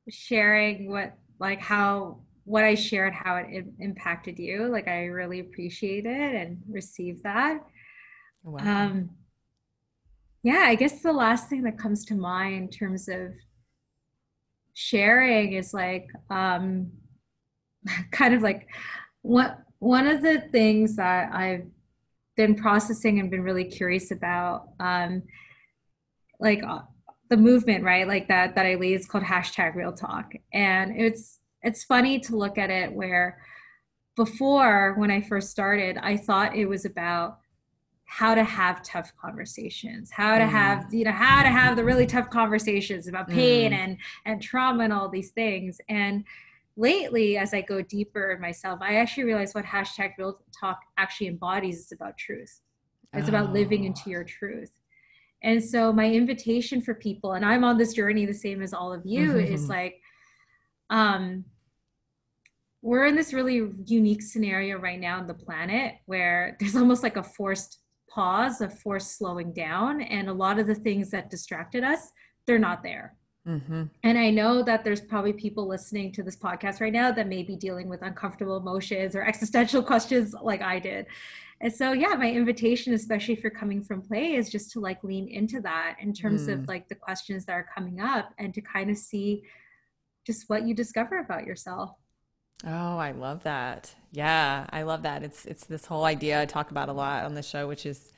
sharing 0.08 0.90
what 0.90 1.16
like 1.38 1.60
how 1.60 2.18
what 2.50 2.64
I 2.64 2.74
shared, 2.74 3.14
how 3.14 3.36
it 3.36 3.64
impacted 3.78 4.36
you. 4.36 4.66
Like 4.66 4.88
I 4.88 5.04
really 5.04 5.38
appreciate 5.38 6.04
it 6.04 6.34
and 6.34 6.60
receive 6.68 7.22
that. 7.22 7.60
Wow. 8.42 8.58
Um, 8.64 9.10
yeah, 10.42 10.64
I 10.66 10.74
guess 10.74 11.00
the 11.00 11.12
last 11.12 11.48
thing 11.48 11.62
that 11.62 11.78
comes 11.78 12.04
to 12.06 12.14
mind 12.16 12.56
in 12.56 12.68
terms 12.68 13.08
of 13.08 13.34
sharing 14.74 15.52
is 15.52 15.72
like 15.72 16.08
um, 16.28 16.90
kind 18.10 18.34
of 18.34 18.42
like 18.42 18.66
what 19.22 19.60
one 19.78 20.08
of 20.08 20.20
the 20.20 20.40
things 20.50 20.96
that 20.96 21.32
I've 21.32 21.66
been 22.36 22.56
processing 22.56 23.20
and 23.20 23.30
been 23.30 23.42
really 23.42 23.64
curious 23.64 24.10
about, 24.10 24.70
um, 24.80 25.22
like 26.40 26.64
uh, 26.66 26.80
the 27.28 27.36
movement, 27.36 27.84
right? 27.84 28.08
Like 28.08 28.26
that 28.26 28.56
that 28.56 28.66
I 28.66 28.74
lead 28.74 28.94
is 28.94 29.06
called 29.06 29.24
hashtag 29.24 29.76
Real 29.76 29.92
Talk, 29.92 30.32
and 30.52 30.96
it's 30.96 31.39
it's 31.62 31.84
funny 31.84 32.18
to 32.20 32.36
look 32.36 32.58
at 32.58 32.70
it 32.70 32.92
where 32.92 33.38
before 34.16 34.94
when 34.98 35.10
I 35.10 35.20
first 35.20 35.50
started, 35.50 35.96
I 35.98 36.16
thought 36.16 36.56
it 36.56 36.66
was 36.66 36.84
about 36.84 37.38
how 38.04 38.34
to 38.34 38.42
have 38.42 38.82
tough 38.82 39.12
conversations, 39.16 40.10
how 40.10 40.36
to 40.36 40.44
mm. 40.44 40.50
have, 40.50 40.92
you 40.92 41.04
know, 41.04 41.12
how 41.12 41.42
to 41.42 41.48
have 41.48 41.76
the 41.76 41.84
really 41.84 42.06
tough 42.06 42.28
conversations 42.28 43.06
about 43.06 43.28
pain 43.28 43.72
mm. 43.72 43.76
and 43.76 43.96
and 44.24 44.42
trauma 44.42 44.84
and 44.84 44.92
all 44.92 45.08
these 45.08 45.30
things. 45.30 45.80
And 45.88 46.24
lately, 46.76 47.38
as 47.38 47.54
I 47.54 47.60
go 47.60 47.82
deeper 47.82 48.32
in 48.32 48.40
myself, 48.40 48.80
I 48.82 48.96
actually 48.96 49.24
realize 49.24 49.54
what 49.54 49.64
hashtag 49.64 50.14
real 50.18 50.40
talk 50.58 50.80
actually 50.98 51.28
embodies 51.28 51.78
is 51.78 51.92
about 51.92 52.18
truth. 52.18 52.60
It's 53.12 53.26
oh. 53.26 53.30
about 53.30 53.52
living 53.52 53.84
into 53.84 54.02
oh. 54.06 54.10
your 54.10 54.24
truth. 54.24 54.72
And 55.42 55.62
so 55.62 55.92
my 55.92 56.10
invitation 56.10 56.82
for 56.82 56.94
people, 56.94 57.32
and 57.32 57.44
I'm 57.44 57.64
on 57.64 57.78
this 57.78 57.94
journey 57.94 58.26
the 58.26 58.34
same 58.34 58.60
as 58.60 58.74
all 58.74 58.92
of 58.92 59.06
you, 59.06 59.28
mm-hmm. 59.28 59.54
is 59.54 59.68
like 59.78 60.02
um, 60.90 61.44
we're 62.82 63.06
in 63.06 63.14
this 63.14 63.32
really 63.32 63.70
unique 63.86 64.22
scenario 64.22 64.78
right 64.78 65.00
now 65.00 65.18
on 65.18 65.26
the 65.26 65.34
planet 65.34 65.96
where 66.06 66.56
there's 66.60 66.76
almost 66.76 67.02
like 67.02 67.16
a 67.16 67.22
forced 67.22 67.78
pause, 68.08 68.60
a 68.60 68.68
forced 68.68 69.16
slowing 69.16 69.52
down, 69.52 70.00
and 70.02 70.28
a 70.28 70.32
lot 70.32 70.58
of 70.58 70.66
the 70.66 70.74
things 70.74 71.10
that 71.10 71.30
distracted 71.30 71.84
us, 71.84 72.10
they're 72.46 72.58
not 72.58 72.82
there. 72.82 73.16
Mm-hmm. 73.46 73.84
And 74.02 74.18
I 74.18 74.30
know 74.30 74.62
that 74.62 74.84
there's 74.84 75.00
probably 75.00 75.32
people 75.32 75.66
listening 75.66 76.12
to 76.12 76.22
this 76.22 76.36
podcast 76.36 76.80
right 76.80 76.92
now 76.92 77.10
that 77.12 77.26
may 77.26 77.42
be 77.42 77.56
dealing 77.56 77.88
with 77.88 78.02
uncomfortable 78.02 78.56
emotions 78.56 79.14
or 79.16 79.22
existential 79.22 79.82
questions 79.92 80.34
like 80.42 80.60
I 80.60 80.78
did. 80.78 81.06
And 81.62 81.72
so, 81.72 81.92
yeah, 81.92 82.14
my 82.14 82.30
invitation, 82.30 82.94
especially 82.94 83.34
if 83.34 83.42
you're 83.42 83.50
coming 83.50 83.82
from 83.82 84.02
play, 84.02 84.34
is 84.34 84.50
just 84.50 84.70
to 84.72 84.80
like 84.80 85.02
lean 85.04 85.28
into 85.28 85.60
that 85.60 85.96
in 86.00 86.12
terms 86.12 86.48
mm. 86.48 86.54
of 86.54 86.68
like 86.68 86.88
the 86.88 86.94
questions 86.94 87.44
that 87.46 87.52
are 87.52 87.66
coming 87.74 88.00
up 88.00 88.32
and 88.38 88.52
to 88.54 88.60
kind 88.60 88.90
of 88.90 88.96
see 88.96 89.42
just 90.26 90.48
what 90.48 90.66
you 90.66 90.74
discover 90.74 91.18
about 91.18 91.46
yourself. 91.46 91.92
Oh, 92.66 92.98
I 92.98 93.12
love 93.12 93.42
that. 93.44 93.94
Yeah, 94.12 94.66
I 94.70 94.82
love 94.82 95.02
that. 95.02 95.22
It's 95.22 95.46
it's 95.46 95.64
this 95.64 95.86
whole 95.86 96.04
idea 96.04 96.40
I 96.40 96.46
talk 96.46 96.70
about 96.70 96.88
a 96.88 96.92
lot 96.92 97.24
on 97.24 97.34
the 97.34 97.42
show, 97.42 97.66
which 97.66 97.86
is 97.86 98.12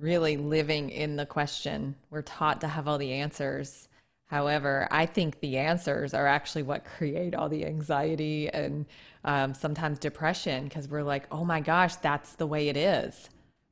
really 0.00 0.36
living 0.36 0.90
in 0.90 1.16
the 1.16 1.26
question. 1.26 1.94
We're 2.10 2.22
taught 2.22 2.60
to 2.62 2.68
have 2.68 2.88
all 2.88 2.98
the 2.98 3.12
answers. 3.12 3.88
However, 4.26 4.88
I 4.90 5.06
think 5.06 5.40
the 5.40 5.58
answers 5.58 6.14
are 6.14 6.26
actually 6.26 6.62
what 6.62 6.84
create 6.84 7.34
all 7.34 7.48
the 7.48 7.66
anxiety 7.66 8.48
and 8.48 8.86
um, 9.24 9.54
sometimes 9.54 9.98
depression 9.98 10.64
because 10.64 10.88
we're 10.88 11.02
like, 11.02 11.26
oh 11.30 11.44
my 11.44 11.60
gosh, 11.60 11.96
that's 11.96 12.34
the 12.34 12.46
way 12.46 12.68
it 12.68 12.76
is. 12.76 13.28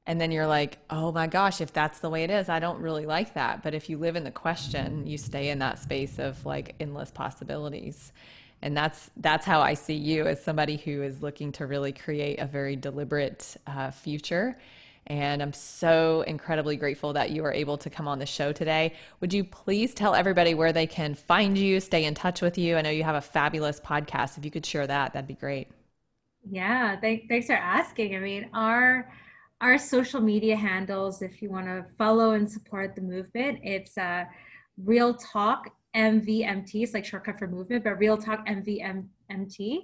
And 0.08 0.18
then 0.18 0.32
you're 0.32 0.46
like, 0.46 0.78
oh 0.88 1.12
my 1.12 1.26
gosh, 1.26 1.60
if 1.60 1.74
that's 1.74 1.98
the 1.98 2.08
way 2.08 2.24
it 2.24 2.30
is, 2.30 2.48
I 2.48 2.60
don't 2.60 2.80
really 2.80 3.04
like 3.04 3.34
that. 3.34 3.62
But 3.62 3.74
if 3.74 3.90
you 3.90 3.98
live 3.98 4.16
in 4.16 4.24
the 4.24 4.30
question, 4.30 5.06
you 5.06 5.18
stay 5.18 5.50
in 5.50 5.58
that 5.58 5.78
space 5.78 6.18
of 6.18 6.46
like 6.46 6.74
endless 6.80 7.10
possibilities. 7.10 8.10
And 8.62 8.74
that's 8.74 9.10
that's 9.18 9.44
how 9.44 9.60
I 9.60 9.74
see 9.74 9.94
you 9.94 10.26
as 10.26 10.42
somebody 10.42 10.78
who 10.78 11.02
is 11.02 11.20
looking 11.20 11.52
to 11.52 11.66
really 11.66 11.92
create 11.92 12.40
a 12.40 12.46
very 12.46 12.74
deliberate 12.74 13.54
uh, 13.66 13.90
future. 13.90 14.58
And 15.08 15.42
I'm 15.42 15.52
so 15.52 16.22
incredibly 16.22 16.76
grateful 16.76 17.12
that 17.12 17.28
you 17.28 17.44
are 17.44 17.52
able 17.52 17.76
to 17.76 17.90
come 17.90 18.08
on 18.08 18.18
the 18.18 18.26
show 18.26 18.50
today. 18.50 18.94
Would 19.20 19.34
you 19.34 19.44
please 19.44 19.92
tell 19.92 20.14
everybody 20.14 20.54
where 20.54 20.72
they 20.72 20.86
can 20.86 21.14
find 21.14 21.56
you, 21.58 21.80
stay 21.80 22.06
in 22.06 22.14
touch 22.14 22.40
with 22.40 22.56
you? 22.56 22.78
I 22.78 22.80
know 22.80 22.90
you 22.90 23.04
have 23.04 23.14
a 23.14 23.20
fabulous 23.20 23.78
podcast. 23.78 24.38
If 24.38 24.46
you 24.46 24.50
could 24.50 24.64
share 24.64 24.86
that, 24.86 25.12
that'd 25.12 25.28
be 25.28 25.34
great. 25.34 25.68
Yeah, 26.50 26.96
th- 26.98 27.24
thanks 27.28 27.46
for 27.46 27.56
asking. 27.56 28.16
I 28.16 28.20
mean, 28.20 28.48
our 28.54 29.10
our 29.60 29.78
social 29.78 30.20
media 30.20 30.56
handles, 30.56 31.22
if 31.22 31.42
you 31.42 31.50
want 31.50 31.66
to 31.66 31.84
follow 31.96 32.32
and 32.32 32.50
support 32.50 32.94
the 32.94 33.00
movement, 33.00 33.58
it's 33.62 33.98
uh, 33.98 34.24
Real 34.84 35.14
Talk 35.14 35.70
MVMT. 35.96 36.82
It's 36.82 36.94
like 36.94 37.04
shortcut 37.04 37.38
for 37.38 37.48
movement, 37.48 37.84
but 37.84 37.98
Real 37.98 38.16
Talk 38.16 38.46
MVMT. 38.46 39.80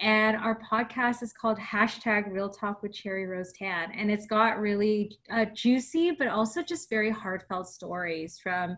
And 0.00 0.36
our 0.36 0.60
podcast 0.60 1.22
is 1.22 1.32
called 1.32 1.58
hashtag 1.58 2.30
Real 2.30 2.50
Talk 2.50 2.82
with 2.82 2.92
Cherry 2.92 3.26
Rose 3.26 3.52
Tan. 3.52 3.92
And 3.92 4.10
it's 4.10 4.26
got 4.26 4.60
really 4.60 5.16
uh, 5.30 5.46
juicy, 5.54 6.10
but 6.10 6.26
also 6.26 6.62
just 6.62 6.90
very 6.90 7.10
heartfelt 7.10 7.68
stories 7.68 8.38
from 8.42 8.76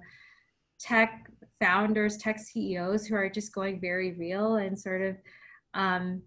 tech 0.79 1.29
founders, 1.59 2.19
tech 2.19 2.39
CEOs 2.39 3.07
who 3.07 3.17
are 3.17 3.29
just 3.29 3.53
going 3.53 3.81
very 3.81 4.13
real 4.13 4.57
and 4.57 4.79
sort 4.79 5.03
of 5.03 5.17
um, 5.75 6.23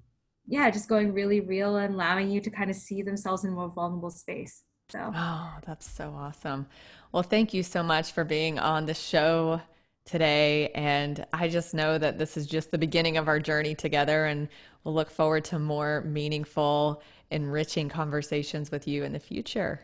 yeah, 0.47 0.69
just 0.69 0.89
going 0.89 1.13
really 1.13 1.39
real 1.39 1.77
and 1.77 1.93
allowing 1.93 2.30
you 2.30 2.41
to 2.41 2.49
kind 2.49 2.69
of 2.69 2.75
see 2.75 3.01
themselves 3.01 3.43
in 3.43 3.54
more 3.54 3.69
vulnerable 3.69 4.10
space. 4.10 4.63
So, 4.89 5.12
oh, 5.15 5.54
that's 5.65 5.89
so 5.89 6.13
awesome. 6.17 6.67
Well, 7.12 7.23
thank 7.23 7.54
you 7.54 7.63
so 7.63 7.82
much 7.82 8.12
for 8.12 8.23
being 8.23 8.60
on 8.60 8.86
the 8.86 8.93
show 8.93 9.62
today. 10.06 10.69
And 10.75 11.25
I 11.32 11.47
just 11.47 11.73
know 11.73 11.97
that 11.97 12.17
this 12.17 12.36
is 12.36 12.47
just 12.47 12.71
the 12.71 12.77
beginning 12.77 13.17
of 13.17 13.27
our 13.27 13.39
journey 13.39 13.75
together. 13.75 14.25
And 14.25 14.49
we'll 14.84 14.93
look 14.93 15.10
forward 15.10 15.45
to 15.45 15.59
more 15.59 16.01
meaningful, 16.01 17.01
enriching 17.30 17.88
conversations 17.88 18.72
with 18.72 18.88
you 18.88 19.03
in 19.03 19.13
the 19.13 19.20
future. 19.20 19.82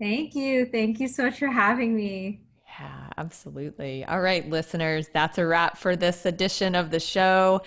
Thank 0.00 0.34
you. 0.34 0.66
Thank 0.66 1.00
you 1.00 1.08
so 1.08 1.24
much 1.24 1.38
for 1.38 1.46
having 1.48 1.94
me. 1.94 2.42
Yeah, 2.78 3.08
absolutely. 3.16 4.04
All 4.04 4.20
right, 4.20 4.48
listeners, 4.48 5.08
that's 5.12 5.38
a 5.38 5.46
wrap 5.46 5.78
for 5.78 5.96
this 5.96 6.26
edition 6.26 6.74
of 6.74 6.90
the 6.90 7.00
show. 7.00 7.62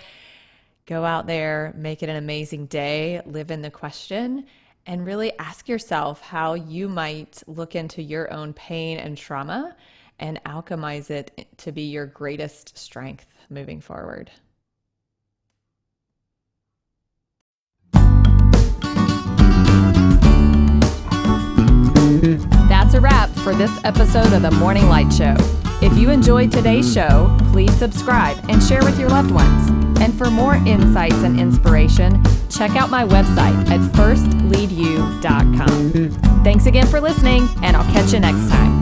Go 0.90 1.04
out 1.04 1.28
there, 1.28 1.72
make 1.76 2.02
it 2.02 2.08
an 2.08 2.16
amazing 2.16 2.66
day, 2.66 3.22
live 3.24 3.52
in 3.52 3.62
the 3.62 3.70
question, 3.70 4.44
and 4.86 5.06
really 5.06 5.30
ask 5.38 5.68
yourself 5.68 6.20
how 6.20 6.54
you 6.54 6.88
might 6.88 7.44
look 7.46 7.76
into 7.76 8.02
your 8.02 8.32
own 8.32 8.52
pain 8.54 8.98
and 8.98 9.16
trauma 9.16 9.76
and 10.18 10.42
alchemize 10.42 11.08
it 11.08 11.46
to 11.58 11.70
be 11.70 11.82
your 11.82 12.06
greatest 12.06 12.76
strength 12.76 13.24
moving 13.48 13.80
forward. 13.80 14.32
That's 22.68 22.94
a 22.94 23.00
wrap 23.00 23.30
for 23.44 23.54
this 23.54 23.70
episode 23.84 24.32
of 24.32 24.42
the 24.42 24.50
Morning 24.58 24.88
Light 24.88 25.12
Show. 25.12 25.36
If 25.80 25.96
you 25.96 26.10
enjoyed 26.10 26.50
today's 26.50 26.92
show, 26.92 27.38
please 27.52 27.72
subscribe 27.76 28.38
and 28.48 28.60
share 28.60 28.82
with 28.82 28.98
your 28.98 29.08
loved 29.08 29.30
ones. 29.30 29.89
And 30.00 30.16
for 30.16 30.30
more 30.30 30.54
insights 30.66 31.22
and 31.22 31.38
inspiration, 31.38 32.24
check 32.48 32.76
out 32.76 32.88
my 32.90 33.04
website 33.04 33.68
at 33.68 33.80
firstleadyou.com. 33.92 36.10
Thanks 36.42 36.64
again 36.66 36.86
for 36.86 37.00
listening, 37.00 37.48
and 37.62 37.76
I'll 37.76 37.92
catch 37.92 38.12
you 38.12 38.20
next 38.20 38.48
time. 38.50 38.80